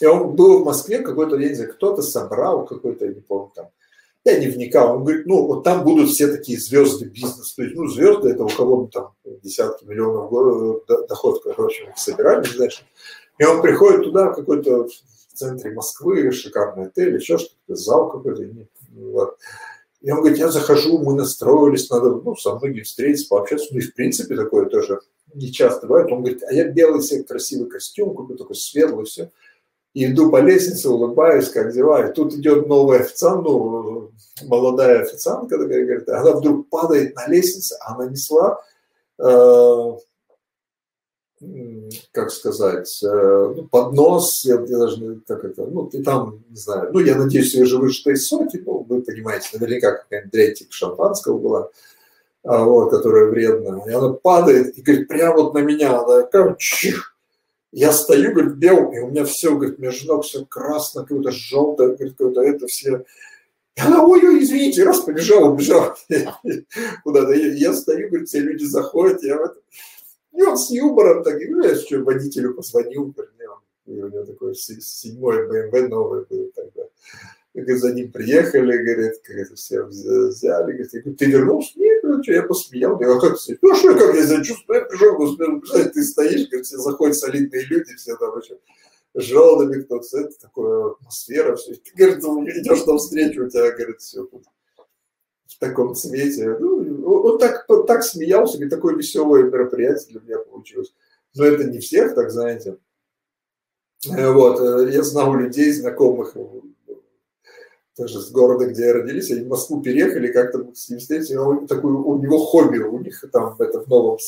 [0.00, 3.50] И он был в Москве, какой-то, я не знаю, кто-то собрал, какой-то, я не помню,
[3.54, 3.70] там,
[4.24, 4.96] я не вникал.
[4.96, 7.54] Он говорит, ну, вот там будут все такие звезды бизнеса.
[7.56, 10.30] То есть, ну, звезды это у кого там десятки миллионов
[11.08, 12.84] доход, короче, собирали, знаешь.
[13.38, 18.42] И он приходит туда, какой-то в центре Москвы, шикарный отель, еще что-то, зал какой-то.
[18.96, 19.36] Вот.
[20.02, 23.68] И он говорит, я захожу, мы настроились, надо ну, со многими встретиться, пообщаться.
[23.70, 25.00] Ну и в принципе такое тоже
[25.34, 26.10] не часто бывает.
[26.10, 29.30] Он говорит, а я белый себе красивый костюм, купил такой светлый, все
[30.04, 32.06] иду по лестнице, улыбаюсь, как дела.
[32.06, 34.10] И тут идет новая официант, ну,
[34.44, 38.60] молодая официантка, такая, говорит, она вдруг падает на лестнице, она несла,
[39.18, 39.92] э,
[42.12, 46.90] как сказать, э, ну, поднос, я, я даже, как это, ну, и там, не знаю,
[46.92, 50.72] ну, я надеюсь, я же выжатая из соки, ну, вы понимаете, наверняка какая-нибудь дрянь типа
[50.72, 51.70] шампанского была,
[52.44, 53.82] а, вот, которая вредная.
[53.86, 57.15] И она падает и говорит, прямо вот на меня, она как чих,
[57.78, 61.94] я стою, говорит, белым, и у меня все, говорит, между ног все красно, какое-то желтое,
[61.94, 63.04] говорит, какое-то это все.
[63.74, 65.94] И она, ой-ой, извините, раз побежала, убежала
[67.04, 67.32] куда-то.
[67.34, 69.60] Я, стою, говорит, все люди заходят, я в это...
[70.32, 73.34] И он с юмором так, ну, я что, водителю позвонил, говорит,
[73.84, 76.82] и у него такой седьмой BMW новый был тогда
[77.62, 81.72] говорит, за ним приехали, говорит, говорит, все взяли, говорит, я говорю, ты вернулся?
[81.76, 83.58] Нет, ну что, я посмеял, говорю, а как ты?
[83.62, 87.64] Ну что, как я себя чувствую, я пришел, господи, ты стоишь, говорит, все заходят солидные
[87.64, 88.58] люди, все там еще
[89.14, 91.74] желтыми кто-то, это такая атмосфера, все.
[91.74, 92.22] Ты, говорит,
[92.56, 94.44] идешь навстречу, у тебя, говорит, все тут
[95.46, 96.56] в таком цвете.
[96.58, 100.92] Ну, он так, так смеялся, говорит, такое веселое мероприятие для меня получилось.
[101.34, 102.76] Но это не всех, так знаете.
[104.10, 106.36] Э, вот, э, я знал людей, знакомых
[107.96, 112.18] тоже с города, где родились, они в Москву переехали, как-то с ним встретились, такой, у
[112.18, 114.18] него хобби, у них там это в новом,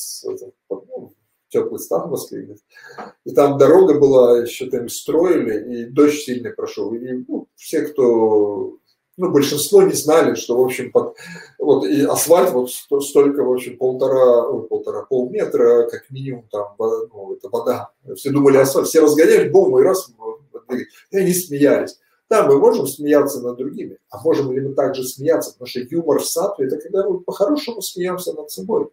[0.70, 1.12] ну,
[1.48, 2.56] теплый стан в Москве,
[3.24, 8.78] и там дорога была, еще там строили, и дождь сильный прошел, и ну, все, кто,
[9.18, 11.16] ну, большинство не знали, что, в общем, под,
[11.58, 17.50] вот, и асфальт вот столько, в общем, полтора, полтора, полметра, как минимум, там, ну, это
[17.50, 17.90] вода.
[18.14, 20.10] Все думали, асфальт, все разгоняли, бум, и раз,
[21.10, 21.98] и они смеялись.
[22.30, 25.52] Да, мы можем смеяться над другими, а можем ли мы также смеяться?
[25.52, 28.90] Потому что юмор в сатве– это когда мы по-хорошему смеемся над собой.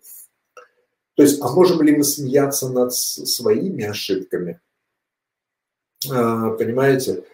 [1.16, 4.62] То есть, а можем ли мы смеяться над своими ошибками?
[6.10, 7.26] А, понимаете?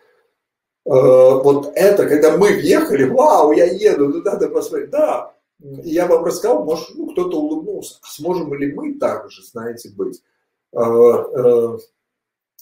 [0.85, 4.89] А, вот это, когда мы въехали, вау, я еду, ну надо посмотреть.
[4.89, 7.99] Да, я вам рассказал, может, ну, кто-то улыбнулся.
[8.01, 10.23] А сможем ли мы также, знаете, быть?
[10.73, 11.77] А,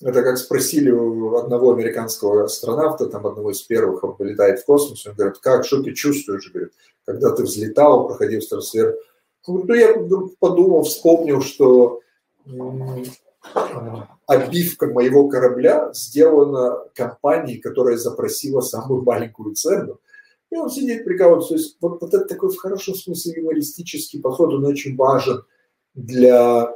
[0.02, 5.06] это как спросили у одного американского астронавта, там одного из первых, он полетает в космос,
[5.06, 6.74] он говорит, как, что ты чувствуешь, говорит,
[7.06, 8.94] когда ты взлетал, проходил стратосферу.
[9.48, 12.02] Ну, я вдруг подумал, вспомнил, что
[14.28, 20.00] обивка моего корабля сделана компанией, которая запросила самую маленькую цену.
[20.52, 21.50] И он сидит, прикалывается.
[21.50, 25.44] То есть вот, вот это такой в хорошем смысле юмористический подход, он очень важен
[25.94, 26.76] для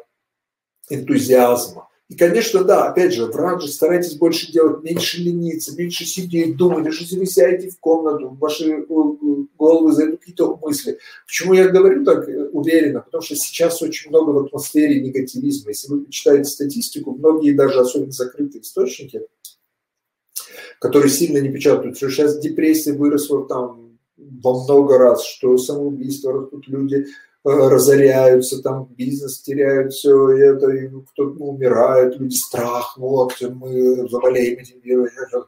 [0.89, 1.89] энтузиазма.
[2.13, 6.83] И, конечно, да, опять же, в ранже старайтесь больше делать, меньше лениться, меньше сидеть, думать,
[6.83, 7.17] даже если
[7.71, 8.85] в комнату, в ваши э,
[9.57, 10.99] головы зайдут какие-то мысли.
[11.25, 12.99] Почему я говорю так э, уверенно?
[12.99, 15.71] Потому что сейчас очень много в атмосфере негативизма.
[15.71, 19.23] Если вы почитаете статистику, многие даже особенно закрытые источники,
[20.79, 26.67] которые сильно не печатают, что сейчас депрессия выросла там во много раз, что самоубийство растут
[26.67, 30.67] люди, Э, разоряются, там бизнес теряют все, и это
[31.11, 35.45] кто-то ну, умирает, люди страх, вот, мы заболеем этим вирусом.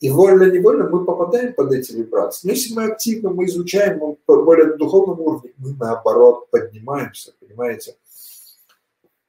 [0.00, 2.48] И вольно-невольно мы попадаем под эти вибрации.
[2.48, 7.94] Но если мы активно, мы изучаем мы по более духовном уровне, мы наоборот поднимаемся, понимаете?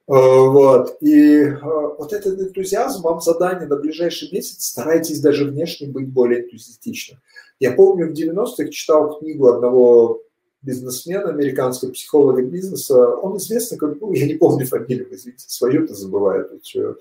[0.08, 0.96] Э, вот.
[1.00, 6.44] И э, вот этот энтузиазм, вам задание на ближайший месяц, старайтесь даже внешне быть более
[6.44, 7.20] энтузиастичным.
[7.60, 10.22] Я помню, в 90-х читал книгу одного
[10.64, 16.48] бизнесмен, американского психолога бизнеса, он известный, как, ну, я не помню фамилию, извините, свою-то забываю,
[16.48, 16.96] тут что,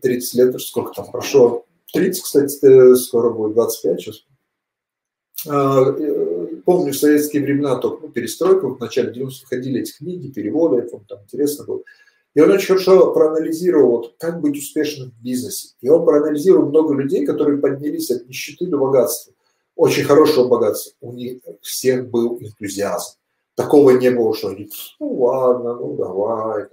[0.00, 4.24] 30 лет, сколько там прошло, 30, кстати, скоро будет 25 сейчас.
[5.46, 10.32] А, э, помню, в советские времена только ну, перестройка, в начале 90-х ходили эти книги,
[10.32, 11.82] переводы, я помню, там интересно было.
[12.34, 15.74] И он очень хорошо проанализировал, вот, как быть успешным в бизнесе.
[15.80, 19.34] И он проанализировал много людей, которые поднялись от нищеты до богатства
[19.76, 20.92] очень хорошего богатства.
[21.00, 23.18] У них всех был энтузиазм.
[23.54, 24.68] Такого не было, что они,
[24.98, 26.66] ну ладно, ну давай.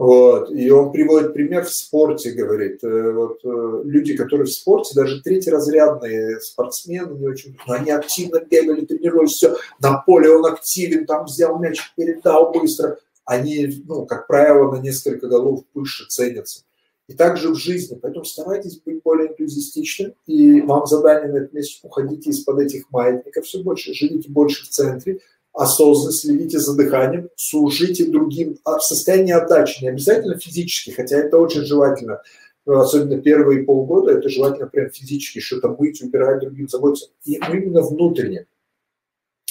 [0.00, 0.50] Вот.
[0.50, 5.20] И он приводит пример в спорте, говорит, э, вот э, люди, которые в спорте, даже
[5.22, 11.26] третьеразрядные спортсмены, не очень, но они активно бегали, тренировались, все, на поле он активен, там
[11.26, 12.98] взял мяч, передал быстро.
[13.26, 16.62] Они, ну, как правило, на несколько голов выше ценятся.
[17.10, 17.98] И также в жизни.
[18.00, 20.14] Поэтому старайтесь быть более энтузиастичным.
[20.28, 24.68] И вам задание на этот месяц уходите из-под этих маятников все больше, живите больше в
[24.68, 25.18] центре,
[25.52, 31.62] осознанно следите за дыханием, служите другим в состоянии отдачи, не обязательно физически, хотя это очень
[31.62, 32.22] желательно,
[32.64, 38.46] особенно первые полгода, это желательно прям физически, что-то мыть, убирать другим, заботиться, и именно внутренне.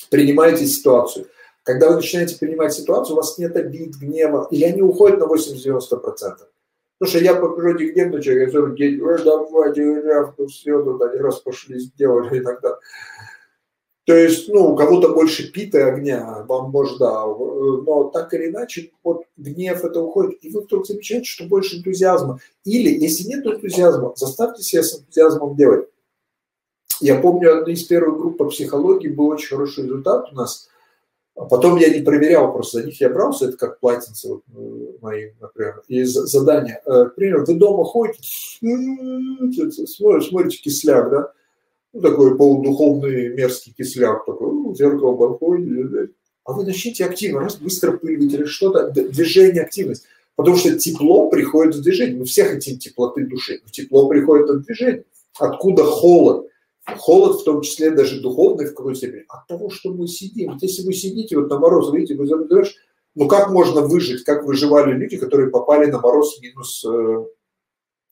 [0.09, 1.27] Принимайте ситуацию.
[1.63, 6.37] Когда вы начинаете принимать ситуацию, у вас нет обид, гнева, или они уходят на 80-90%.
[7.01, 11.39] Что я по природе гневный человек, я говорю, ой, давайте, рявку, все, тут один раз
[11.39, 12.77] пошли, сделали иногда.
[14.05, 18.91] То есть, ну, у кого-то больше пита огня, вам может, да, но так или иначе,
[19.03, 22.39] вот гнев это уходит, и вы вдруг замечаете, что больше энтузиазма.
[22.65, 25.87] Или, если нет энтузиазма, заставьте себя с энтузиазмом делать.
[26.99, 30.69] Я помню, одна из первых групп по психологии был очень хороший результат у нас–
[31.45, 35.31] потом я не проверял, просто за них я брался, это как платинцы вот, э, мои,
[35.39, 36.81] например, и задания.
[36.85, 38.19] Э, например, вы дома ходите,
[38.59, 41.31] смотрите, смотрите кисляк, да,
[41.93, 46.11] ну, такой полудуховный мерзкий кисляк, такой, ну, зеркало подходит,
[46.43, 50.05] а вы начните активно, раз быстро пыль или что-то, движение, активность.
[50.35, 52.17] Потому что тепло приходит в движение.
[52.17, 55.03] Мы все хотим теплоты души, но тепло приходит от движения.
[55.37, 56.48] Откуда холод?
[56.97, 60.53] Холод, в том числе даже духовный в какой-то степени, от того, что мы сидим.
[60.53, 62.75] Вот если вы сидите вот на мороз, видите, вы задумаешь,
[63.15, 66.85] ну как можно выжить, как выживали люди, которые попали на мороз минус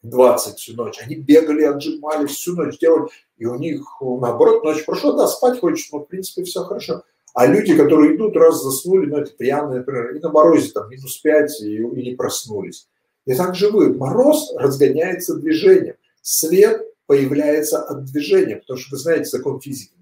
[0.03, 0.99] 20 э, всю ночь.
[1.03, 5.89] Они бегали, отжимались всю ночь, делали, и у них, наоборот, ночь прошла, да, спать хочешь,
[5.91, 7.03] но в принципе все хорошо.
[7.33, 11.17] А люди, которые идут, раз заснули, ну это пьяные, например, и на морозе там минус
[11.17, 12.87] 5 и, и не проснулись.
[13.27, 13.93] И так вы.
[13.93, 15.95] Мороз разгоняется движением.
[16.21, 19.93] Свет появляется от движения, потому что вы знаете закон физики,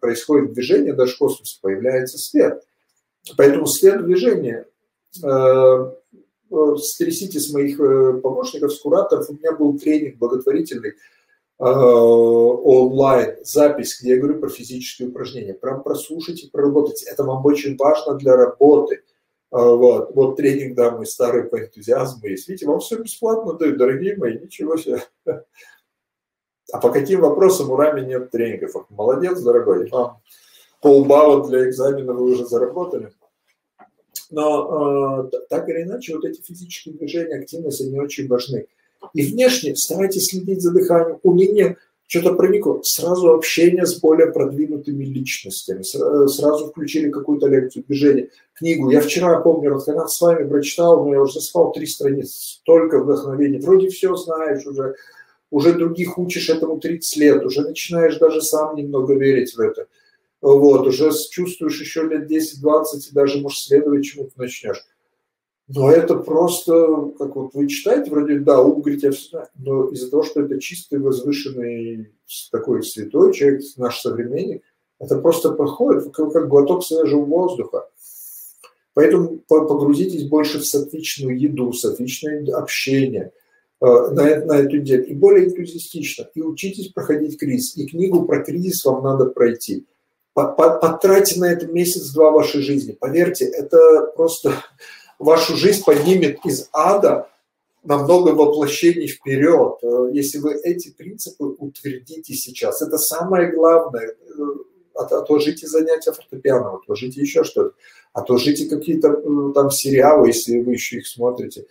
[0.00, 2.62] происходит движение, даже в космосе появляется свет.
[3.36, 4.66] Поэтому свет движения.
[5.24, 5.92] Э,
[6.78, 13.98] стрясите с моих э, помощников, с кураторов, у меня был тренинг благотворительный э, онлайн, запись,
[14.00, 15.54] где я говорю про физические упражнения.
[15.54, 17.08] Прям прослушайте, проработайте.
[17.08, 19.02] Это вам очень важно для работы.
[19.50, 22.48] Вот, вот тренинг, да, мой старый по энтузиазму есть.
[22.48, 25.02] Видите, вам все бесплатно дают, дорогие мои, ничего себе.
[26.72, 28.74] А по каким вопросам у Рами нет тренингов?
[28.90, 30.18] Молодец, дорогой, вам
[30.80, 33.12] полбалла для экзамена вы уже заработали.
[34.30, 38.66] Но э, так или иначе, вот эти физические движения, активность, они очень важны.
[39.14, 41.18] И внешне старайтесь следить за дыханием.
[41.22, 42.80] У меня что-то проникло.
[42.82, 45.82] Сразу общение с более продвинутыми личностями.
[45.82, 48.90] Сразу включили какую-то лекцию, движение, книгу.
[48.90, 52.58] Я вчера, помню, Ратханат с вами прочитал, но я уже заспал три страницы.
[52.60, 53.60] Столько вдохновения.
[53.60, 54.94] Вроде все знаешь уже.
[55.50, 57.44] Уже других учишь этому 30 лет.
[57.44, 59.86] Уже начинаешь даже сам немного верить в это.
[60.40, 64.84] Вот, уже чувствуешь еще лет 10-20 и даже, может, следовать чему-то начнешь.
[65.68, 69.88] Но это просто, как вот вы читаете, вроде, да, ум говорит, я все знаю, но
[69.90, 72.10] из-за того, что это чистый, возвышенный,
[72.50, 74.62] такой святой человек, наш современник,
[74.98, 77.86] это просто проходит, как, как глоток свежего воздуха.
[78.94, 83.32] Поэтому погрузитесь больше в сатвичную еду, сатвичное общение
[83.80, 85.06] на, на эту неделю.
[85.06, 86.28] И более энтузиастично.
[86.34, 87.76] И учитесь проходить кризис.
[87.76, 89.86] И книгу про кризис вам надо пройти.
[90.34, 92.92] Потратьте на это месяц-два вашей жизни.
[92.92, 94.52] Поверьте, это просто
[95.18, 97.28] вашу жизнь поднимет из ада
[97.82, 99.78] на много воплощений вперед.
[99.82, 104.08] Э, если вы эти принципы утвердите сейчас, это самое главное.
[104.08, 104.42] Э,
[104.94, 107.74] отложите занятия фортепиано, отложите еще что-то,
[108.12, 111.66] отложите какие-то э, там сериалы, если вы еще их смотрите.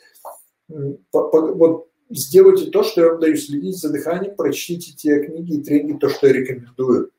[0.68, 6.00] Вот сделайте то, что я вам даю, следите за дыханием, прочтите те книги и тренинги,
[6.00, 7.12] то, что я рекомендую.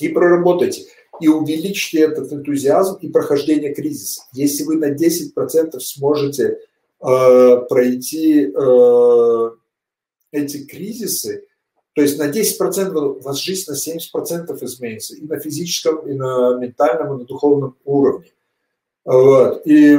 [0.00, 0.86] И проработайте
[1.20, 4.22] и увеличьте этот энтузиазм и прохождение кризиса.
[4.32, 6.58] Если вы на 10% сможете
[7.00, 9.50] э, пройти э,
[10.32, 11.44] эти кризисы,
[11.94, 16.58] то есть на 10% у вас жизнь на 70% изменится и на физическом, и на
[16.58, 18.32] ментальном, и на духовном уровне.
[19.04, 19.66] Вот.
[19.66, 19.98] И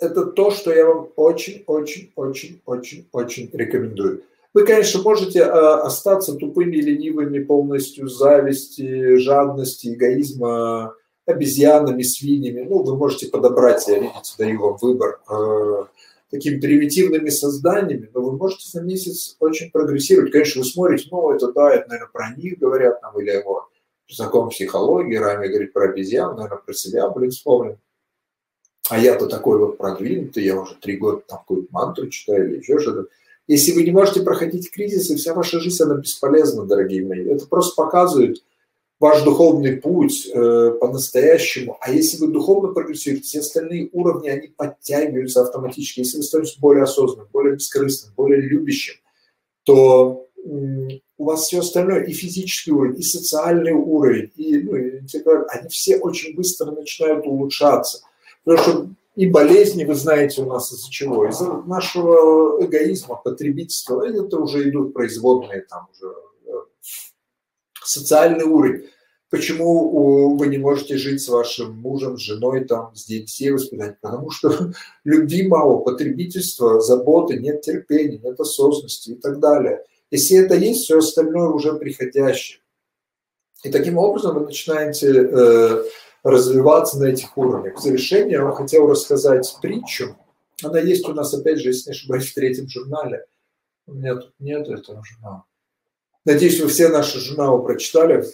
[0.00, 4.22] это то, что я вам очень-очень-очень-очень-очень рекомендую.
[4.52, 10.94] Вы, конечно, можете а, остаться тупыми, ленивыми, полностью зависти, жадности, эгоизма,
[11.24, 12.66] обезьянами, свиньями.
[12.68, 15.86] Ну, вы можете подобрать, я, видите, даю вам выбор, а,
[16.30, 20.32] такими примитивными созданиями, но вы можете за месяц очень прогрессировать.
[20.32, 23.68] Конечно, вы смотрите, ну, это да, это, наверное, про них говорят нам, или его
[24.08, 27.78] знаком психологии, Рами говорит про обезьян, наверное, про себя, блин, вспомним.
[28.90, 32.78] А я-то такой вот продвинутый, я уже три года там какую-то мантру читаю или еще
[32.80, 33.06] что-то.
[33.46, 37.24] Если вы не можете проходить кризисы, вся ваша жизнь, она бесполезна, дорогие мои.
[37.24, 38.42] Это просто показывает
[38.98, 41.78] ваш духовный путь э, по-настоящему.
[41.80, 46.00] А если вы духовно прогрессируете, все остальные уровни, они подтягиваются автоматически.
[46.00, 48.94] Если вы становитесь более осознанным, более бескорыстным, более любящим,
[49.64, 55.00] то у вас все остальное, и физический уровень, и социальный уровень, и, ну, и
[55.48, 58.02] они все очень быстро начинают улучшаться.
[58.44, 61.28] Потому что и болезни, вы знаете, у нас из-за чего?
[61.28, 64.02] Из-за нашего эгоизма, потребительства.
[64.06, 66.14] Это уже идут производные там уже
[66.46, 66.50] э,
[67.82, 68.88] социальный уровень.
[69.28, 74.00] Почему вы не можете жить с вашим мужем, с женой, там, с детьми воспитать?
[74.00, 74.72] Потому что
[75.04, 79.84] любви мало, потребительства, заботы, нет терпения, нет осознанности и так далее.
[80.10, 82.60] Если это есть, все остальное уже приходящее.
[83.62, 85.84] И таким образом вы начинаете э,
[86.22, 87.76] развиваться на этих уровнях.
[87.76, 90.16] В завершение я вам хотел рассказать притчу.
[90.62, 93.26] Она есть у нас, опять же, если не ошибаюсь, в третьем журнале.
[93.86, 95.44] У меня тут нет этого журнала.
[96.24, 98.26] Надеюсь, вы все наши журналы прочитали.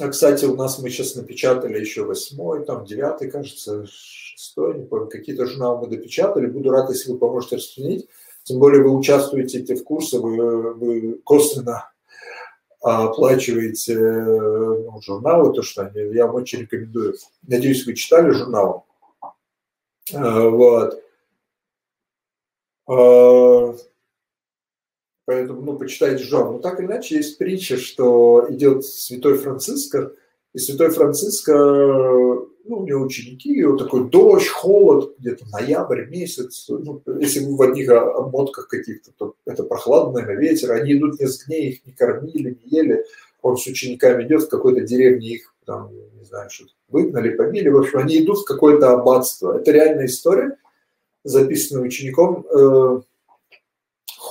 [0.00, 5.08] А, кстати, у нас мы сейчас напечатали еще восьмой, там девятый, кажется, шестой, не помню,
[5.08, 6.46] какие-то журналы мы допечатали.
[6.46, 8.08] Буду рад, если вы поможете распространить.
[8.44, 11.91] Тем более вы участвуете в курсе, вы, вы косвенно
[12.82, 17.14] оплачиваете ну, журналы, то, что они, я вам очень рекомендую.
[17.46, 18.86] Надеюсь, вы читали журнал.
[20.12, 21.02] А, вот.
[22.88, 23.76] А,
[25.24, 26.54] поэтому, ну, почитайте журнал.
[26.54, 30.12] Но так или иначе, есть притча, что идет святой Франциско,
[30.52, 36.66] и святой Франциско ну, у него ученики, и вот такой дождь, холод, где-то ноябрь месяц,
[36.68, 41.46] ну, если вы в одних обмотках каких-то, то это прохладно, наверное, ветер, они идут несколько
[41.46, 43.04] дней, их не кормили, не ели,
[43.42, 47.78] он с учениками идет в какой-то деревне, их там, не знаю, что выгнали, побили, в
[47.78, 49.58] общем, они идут в какое-то аббатство.
[49.58, 50.56] Это реальная история,
[51.24, 53.00] записанная учеником, э,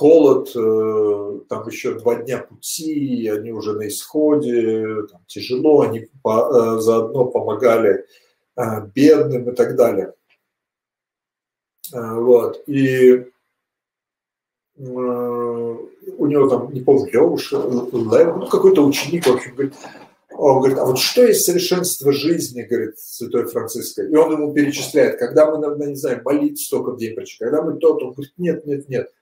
[0.02, 6.50] холод, э, там еще два дня пути, они уже на исходе, там тяжело, они по,
[6.50, 8.04] э, заодно помогали
[8.56, 8.62] э,
[8.92, 10.12] бедным и так далее.
[11.92, 12.62] Вот.
[12.66, 13.26] И
[14.76, 19.74] у него там, не помню, Левуш, ну, какой-то ученик, в общем, говорит,
[20.30, 24.02] он говорит, а вот что есть совершенство жизни, говорит святой Франциско?
[24.02, 27.94] И он ему перечисляет, когда мы, не знаю, молиться столько в день, когда мы то,
[27.94, 29.12] то, он говорит, нет, нет, нет,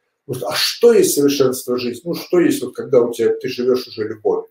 [0.44, 2.02] А что есть совершенство жизни?
[2.04, 4.46] Ну, что есть, вот, когда у тебя, ты живешь уже любовь?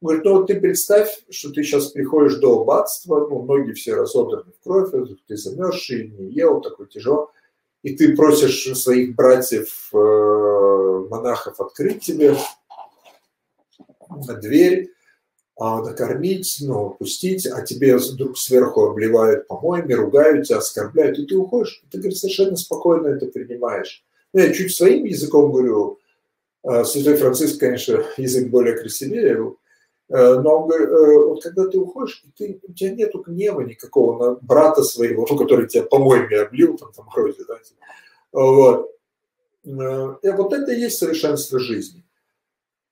[0.00, 4.50] Говорит, ну вот ты представь, что ты сейчас приходишь до аббатства, ну, ноги все разодраны
[4.52, 4.90] в кровь,
[5.28, 7.28] ты замерзший, не ел, такой тяжелый,
[7.82, 12.36] и ты просишь своих братьев, э, монахов открыть тебе
[14.40, 14.90] дверь,
[15.56, 21.36] а, накормить, ну, пустить, а тебе вдруг сверху обливают помоями, ругают тебя, оскорбляют, и ты
[21.36, 21.82] уходишь.
[21.84, 24.04] И ты, говорит, совершенно спокойно это принимаешь.
[24.32, 25.98] Ну, я чуть своим языком говорю,
[26.62, 29.54] а, Святой Франциск, конечно, язык более красивее,
[30.12, 34.82] Э, но э, вот когда ты уходишь, ты, у тебя нету гнева никакого на брата
[34.82, 37.58] своего, ну, который тебя помоями облил там, там морозе, да,
[38.32, 38.90] вот.
[39.64, 42.04] Э, и вот это и есть совершенство жизни.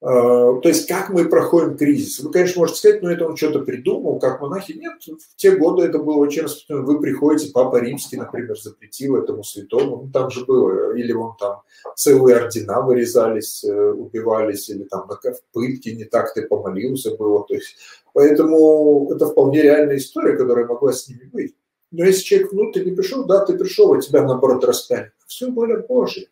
[0.03, 2.21] А, то есть, как мы проходим кризис.
[2.21, 4.73] Вы, конечно, можете сказать, ну, это он что-то придумал, как монахи.
[4.73, 6.87] Нет, в те годы это было очень распространено.
[6.87, 10.03] Вы приходите, Папа Римский, например, запретил этому святому.
[10.05, 10.95] Ну, там же было.
[10.97, 11.63] Или он там
[11.97, 17.45] целые ордена вырезались, э, убивались, или там в пытке не так ты помолился было.
[17.47, 17.77] То есть,
[18.15, 21.55] поэтому это вполне реальная история, которая могла с ними быть.
[21.91, 25.13] Но если человек внутренне пришел, да, ты пришел, а тебя, наоборот, распяли.
[25.27, 26.27] Все воля Божья.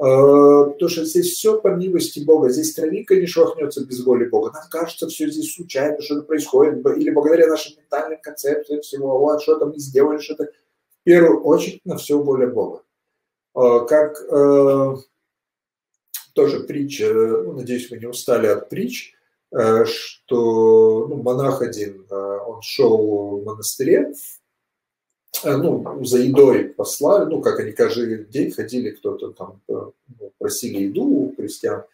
[0.00, 2.48] А, потому что здесь все по милости Бога.
[2.48, 4.50] Здесь травинка не швахнется без воли Бога.
[4.50, 6.84] Нам кажется, все здесь случайно, что-то происходит.
[6.96, 10.44] Или благодаря нашим ментальным концепциям всего, вот что-то мы сделали, что-то.
[10.44, 12.82] В первую очередь на все воля Бога.
[13.54, 14.96] А, как э,
[16.34, 19.12] тоже притча, ну, надеюсь, вы не устали от притч,
[19.52, 24.39] э, что ну, монах один, э, он шел в монастыре, Э,
[25.44, 30.84] ну, за едой послали, ну, как они каждый день ходили, кто-то там э, ну, просили
[30.84, 31.84] еду у крестьян.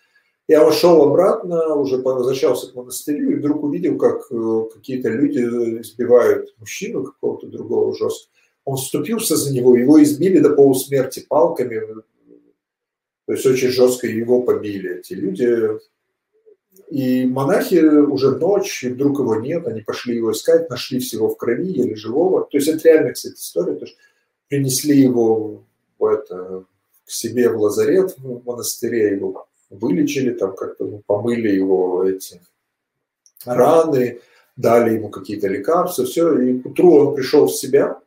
[0.48, 5.40] Я ушел обратно, уже возвращался к монастырю, и вдруг увидел, как э, какие-то люди
[5.80, 8.30] избивают мужчину какого-то другого жестко.
[8.64, 11.80] Он вступился за него, его избили до полусмерти палками,
[13.26, 15.78] то есть очень жестко его побили эти люди.
[16.88, 21.36] И монахи уже ночь, и вдруг его нет, они пошли его искать, нашли всего в
[21.36, 22.42] крови, еле живого.
[22.44, 23.74] То есть это реальная, кстати, история.
[23.74, 23.96] То есть
[24.48, 25.64] принесли его
[25.98, 26.64] в это,
[27.04, 32.40] к себе в лазарет в монастыре, его вылечили, там как-то ну, помыли его эти
[33.44, 34.20] раны,
[34.56, 36.38] дали ему какие-то лекарства, все.
[36.38, 38.00] И к утру он пришел в себя,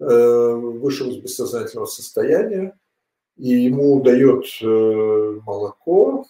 [0.00, 2.76] э, вышел из бессознательного состояния,
[3.36, 6.26] и ему дает э, молоко,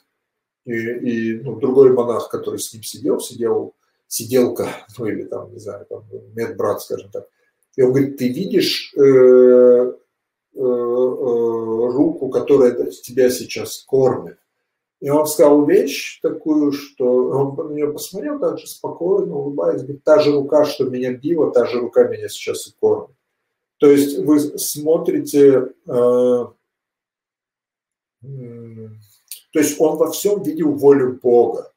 [0.64, 3.74] и, и ну, другой монах, который с ним сидел, сидел,
[4.08, 4.68] сиделка,
[4.98, 6.04] ну или там, не знаю, там,
[6.34, 7.28] медбрат, скажем так.
[7.76, 9.92] И он говорит, ты видишь э, э,
[10.54, 14.38] э, руку, которая тебя сейчас кормит.
[15.00, 20.04] И он сказал вещь такую, что он на нее посмотрел так же спокойно, улыбаясь, говорит,
[20.04, 23.10] та же рука, что меня била, та же рука меня сейчас и кормит.
[23.78, 26.44] То есть вы смотрите, э,
[29.54, 31.70] то есть он во всем видел волю Бога.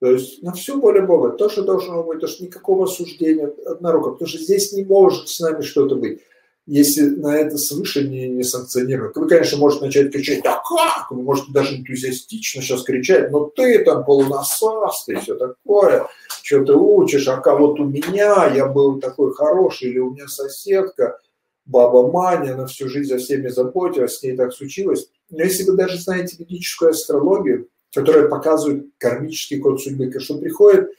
[0.00, 1.30] То есть на все воля Бога.
[1.30, 4.12] То, что должно быть, то, что никакого осуждения однорукого.
[4.12, 6.20] Потому что здесь не может с нами что-то быть.
[6.66, 9.16] Если на это свыше не, не санкционируют.
[9.16, 11.10] Вы, конечно, можете начать кричать, да как?
[11.10, 16.06] Вы можете даже энтузиастично сейчас кричать, но ты там полунасас, ты все такое,
[16.44, 21.18] что ты учишь, а вот у меня, я был такой хороший, или у меня соседка,
[21.64, 25.08] баба Маня, она всю жизнь за всеми заботилась, с ней так случилось.
[25.30, 30.90] Но если вы даже знаете ведическую астрологию, которая показывает кармический код судьбы, что приходит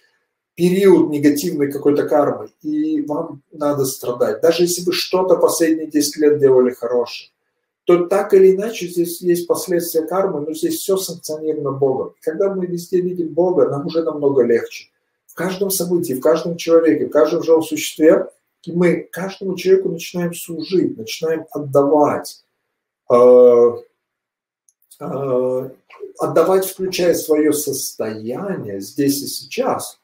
[0.56, 4.42] период негативной какой-то кармы, и вам надо страдать.
[4.42, 7.30] Даже если вы что-то последние 10 лет делали хорошее,
[7.86, 12.14] то так или иначе здесь есть последствия кармы, но здесь все санкционировано Богом.
[12.22, 14.90] Когда мы везде видим Бога, нам уже намного легче.
[15.26, 18.28] В каждом событии, в каждом человеке, в каждом живом существе,
[18.64, 22.44] и мы каждому человеку начинаем служить, начинаем отдавать.
[23.10, 23.78] А,
[25.00, 30.00] отдавать, включая свое состояние здесь и сейчас,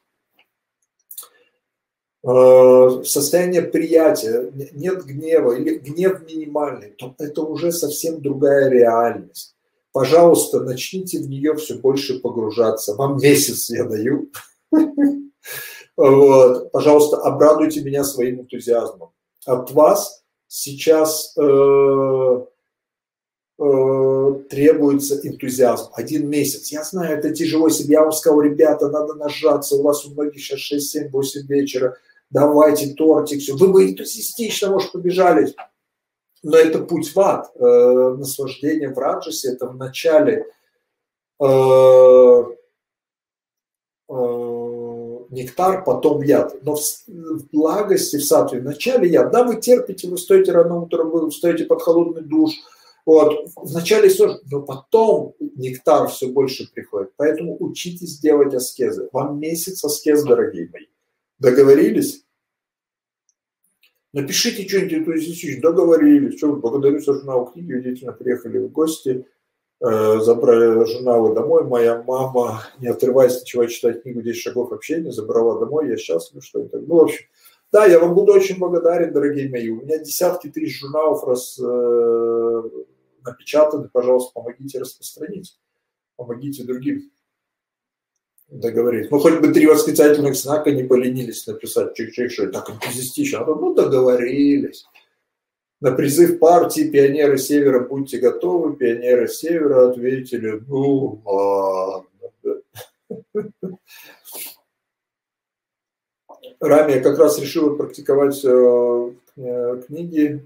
[2.24, 9.56] а, состояние приятия, нет гнева или гнев минимальный, то это уже совсем другая реальность.
[9.92, 12.96] Пожалуйста, начните в нее все больше погружаться.
[12.96, 14.30] Вам месяц я даю.
[15.98, 16.74] Вот.
[16.74, 19.12] Пожалуйста, обрадуйте меня своим энтузиазмом.
[19.46, 22.46] От вас сейчас э, Э,
[23.58, 25.90] требуется энтузиазм.
[25.94, 26.72] Один месяц.
[26.72, 27.68] Я знаю, это тяжело.
[27.68, 31.48] Если я вам сказал, ребята, надо нажаться, у вас у многих сейчас 6, 7, 8
[31.48, 31.98] вечера,
[32.30, 33.56] давайте тортик, все.
[33.56, 35.54] Вы бы энтузиастично, может, побежали.
[36.44, 37.50] Но это путь в ад.
[37.56, 40.46] Э, наслаждение в раджасе, это в начале
[41.42, 42.44] э,
[44.10, 44.14] э,
[45.30, 46.62] нектар, потом яд.
[46.62, 49.32] Но в, в благости, в сатве, в начале яд.
[49.32, 52.52] Да, вы терпите, вы стоите рано утром, вы стоите под холодный душ–
[53.06, 57.12] Вот, вначале сложно, но потом нектар все больше приходит.
[57.18, 59.10] Поэтому учитесь делать аскезы.
[59.12, 60.86] Вам месяц аскез, дорогие мои.
[61.38, 62.26] Договорились?
[64.12, 65.62] Напишите что-нибудь энтузиастично.
[65.62, 66.38] Договорились.
[66.38, 67.74] Что, благодарю за журнал книги.
[67.74, 69.26] Удивительно приехали в гости.
[69.82, 71.66] Э, забрали журналы домой.
[71.66, 75.90] Моя мама, не отрываясь, начала читать книгу «10 шагов общения», забрала домой.
[75.90, 76.80] Я счастлив, что это.
[76.80, 77.26] Ну, в общем,
[77.72, 79.70] да, я вам буду очень благодарен, дорогие мои.
[79.70, 82.64] У меня десятки тысяч журналов раз, э,
[83.26, 83.90] напечатаны.
[83.90, 85.58] Пожалуйста, помогите распространить.
[86.16, 87.12] Помогите другим
[88.48, 89.10] договорились.
[89.12, 92.00] Ну, хоть бы три восклицательных знака не поленились написать.
[92.00, 93.46] Чик-чик, что так энтузиастично.
[93.46, 94.86] Ну, договорились.
[95.82, 98.76] На призыв партии «Пионеры Севера, будьте готовы».
[98.76, 102.62] Пионеры Севера ответили, ну, ладно.
[106.60, 110.44] Рами как раз решил практиковать э, книги.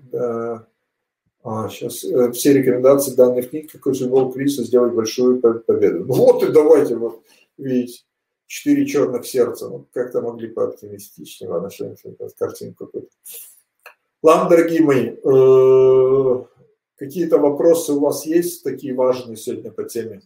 [1.41, 6.05] А, сейчас э, все рекомендации данных книг, какой же был Криса сделать большую победу.
[6.05, 7.23] Ну вот и давайте вот
[7.57, 8.03] видите,
[8.45, 9.69] четыре черных сердца.
[9.69, 11.49] Ну, как-то могли пооптимистичнее.
[11.49, 13.09] Ладно, что-нибудь, картинку какую-то.
[14.21, 16.45] Ладно, дорогие мои, э,
[16.97, 20.21] какие-то вопросы у вас есть, такие важные сегодня по теме?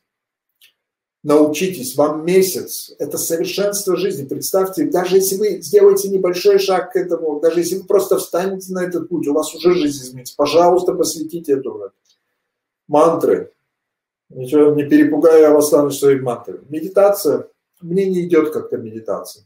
[1.23, 4.25] Научитесь, вам месяц, это совершенство жизни.
[4.27, 8.83] Представьте, даже если вы сделаете небольшой шаг к этому, даже если вы просто встанете на
[8.83, 10.35] этот путь, у вас уже жизнь изменится.
[10.35, 11.91] Пожалуйста, посвятите этому.
[12.89, 13.53] Мантры.
[14.29, 16.59] Ничего, не перепугаю я вас там своей мантрой.
[16.67, 17.47] Медитация.
[17.79, 19.45] Мне не идет как-то медитация.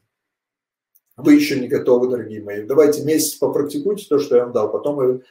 [1.16, 2.64] Вы еще не готовы, дорогие мои.
[2.64, 4.72] Давайте месяц попрактикуйте то, что я вам дал.
[4.72, 5.22] Потом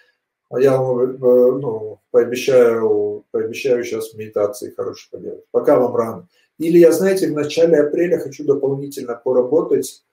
[0.51, 5.45] я вам э, ну, пообещаю, пообещаю сейчас медитации хорошие поделать.
[5.51, 6.29] Пока вам рано.
[6.59, 10.05] Или я, знаете, в начале апреля хочу дополнительно поработать,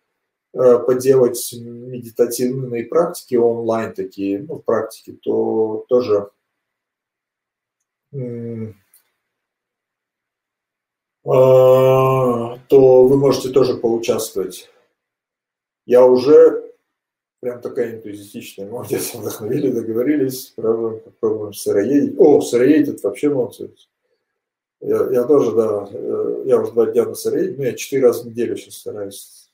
[0.54, 6.30] э, поделать медитативные практики онлайн такие, ну, практики, то тоже
[11.26, 14.70] а, то вы можете тоже поучаствовать.
[15.86, 16.73] Я уже
[17.44, 22.16] прям такая энтузиастичная, молодец, вдохновили, договорились, пробуем, попробуем сыроедить.
[22.18, 23.90] О, сыроедить вообще молодец.
[24.80, 28.24] Я, я тоже, да, э, я уже два дня на сыроедить, но я четыре раза
[28.24, 29.52] в неделю сейчас стараюсь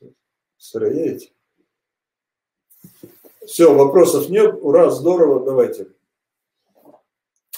[0.57, 1.33] сыроедить.
[3.45, 5.87] Все, вопросов нет, ура, здорово, давайте.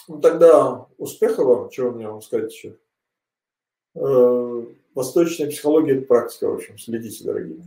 [0.08, 2.78] Ну тогда успехов вам, чего мне вам сказать еще.
[3.96, 7.62] Э, восточная психология– это практика, в общем, следите, дорогие.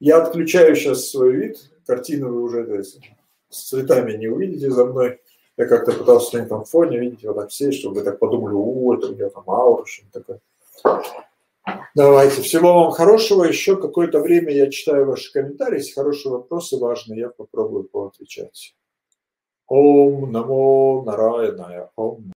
[0.00, 2.82] Я отключаю сейчас свой вид, картину вы уже то
[3.50, 5.20] с цветами не увидите за мной.
[5.56, 8.94] Я как-то пытался на этом фоне, видите, вот так сесть, чтобы вы так подумали, о,
[8.94, 10.40] это у меня там аура, что-то такое.
[11.94, 13.44] Давайте, всего вам хорошего.
[13.44, 15.78] Еще какое-то время я читаю ваши комментарии.
[15.78, 18.74] Если хорошие вопросы важные, я попробую поотвечать.
[19.66, 21.90] Ом намо нараяная.
[21.96, 22.32] Ом